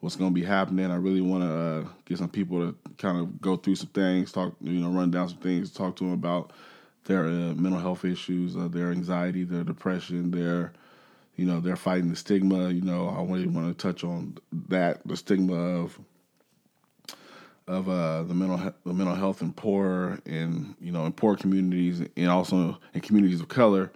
what's 0.00 0.16
going 0.16 0.32
to 0.32 0.34
be 0.34 0.44
happening. 0.44 0.90
I 0.90 0.96
really 0.96 1.20
want 1.20 1.44
to 1.44 1.48
uh, 1.48 1.84
get 2.06 2.18
some 2.18 2.28
people 2.28 2.58
to 2.58 2.76
kind 2.98 3.18
of 3.18 3.40
go 3.40 3.56
through 3.56 3.76
some 3.76 3.90
things, 3.90 4.32
talk 4.32 4.56
you 4.60 4.80
know, 4.80 4.88
run 4.88 5.12
down 5.12 5.28
some 5.28 5.38
things, 5.38 5.70
talk 5.70 5.94
to 5.98 6.04
them 6.06 6.12
about 6.12 6.52
their 7.04 7.26
uh, 7.26 7.54
mental 7.54 7.78
health 7.78 8.04
issues, 8.04 8.56
uh, 8.56 8.66
their 8.66 8.90
anxiety, 8.90 9.44
their 9.44 9.62
depression, 9.62 10.32
their 10.32 10.72
you 11.36 11.46
know 11.46 11.60
they're 11.60 11.76
fighting 11.76 12.10
the 12.10 12.16
stigma. 12.16 12.70
You 12.70 12.82
know, 12.82 13.08
I 13.10 13.22
really 13.22 13.46
want 13.46 13.68
to 13.68 13.80
touch 13.80 14.02
on 14.02 14.38
that 14.70 15.06
the 15.06 15.16
stigma 15.16 15.54
of 15.54 16.00
of 17.70 17.88
uh, 17.88 18.24
the 18.24 18.34
mental 18.34 18.74
the 18.84 18.92
mental 18.92 19.14
health 19.14 19.42
in 19.42 19.52
poor 19.52 20.18
and 20.26 20.74
you 20.80 20.90
know 20.90 21.06
in 21.06 21.12
poor 21.12 21.36
communities 21.36 22.02
and 22.16 22.28
also 22.28 22.78
in 22.94 23.00
communities 23.00 23.40
of 23.40 23.48
color 23.48 23.92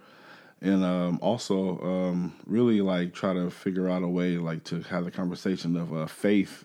and 0.61 0.83
um, 0.83 1.19
also 1.21 1.79
um, 1.81 2.33
really 2.47 2.79
like 2.79 3.13
try 3.13 3.33
to 3.33 3.51
figure 3.51 3.89
out 3.89 4.01
a 4.01 4.07
way 4.07 4.37
like 4.37 4.63
to 4.63 4.81
have 4.83 5.03
the 5.03 5.11
conversation 5.11 5.75
of 5.75 5.93
uh, 5.93 6.05
faith 6.05 6.63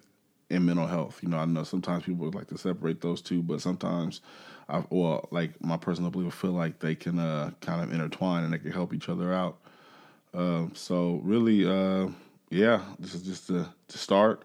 and 0.50 0.64
mental 0.64 0.86
health. 0.86 1.20
You 1.22 1.28
know, 1.28 1.38
I 1.38 1.44
know 1.44 1.64
sometimes 1.64 2.04
people 2.04 2.30
like 2.30 2.46
to 2.48 2.58
separate 2.58 3.00
those 3.00 3.20
two, 3.20 3.42
but 3.42 3.60
sometimes 3.60 4.20
I 4.68 4.84
well 4.90 5.28
like 5.32 5.62
my 5.64 5.76
personal 5.76 6.12
belief 6.12 6.28
I 6.28 6.36
feel 6.36 6.52
like 6.52 6.78
they 6.78 6.94
can 6.94 7.18
uh, 7.18 7.50
kind 7.60 7.82
of 7.82 7.92
intertwine 7.92 8.44
and 8.44 8.52
they 8.52 8.58
can 8.58 8.70
help 8.70 8.94
each 8.94 9.08
other 9.08 9.32
out. 9.34 9.58
Um, 10.32 10.72
so 10.76 11.20
really, 11.24 11.66
uh, 11.66 12.08
yeah, 12.50 12.82
this 13.00 13.16
is 13.16 13.22
just 13.22 13.48
to 13.48 13.68
start. 13.88 14.44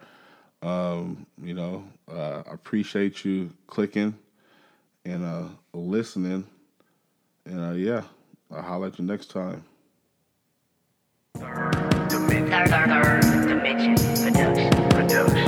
Um, 0.65 1.27
you 1.43 1.53
know, 1.53 1.83
uh, 2.11 2.41
I 2.49 2.53
appreciate 2.53 3.23
you 3.23 3.51
clicking 3.67 4.17
and 5.05 5.23
uh, 5.23 5.43
listening. 5.73 6.47
And 7.45 7.59
uh, 7.63 7.73
yeah, 7.73 8.01
I'll 8.51 8.63
holler 8.63 8.87
at 8.87 8.97
you 8.97 9.05
next 9.05 9.29
time. 9.29 9.63
Dimension 12.09 13.95
Production. 14.23 14.89
Production. 14.89 15.44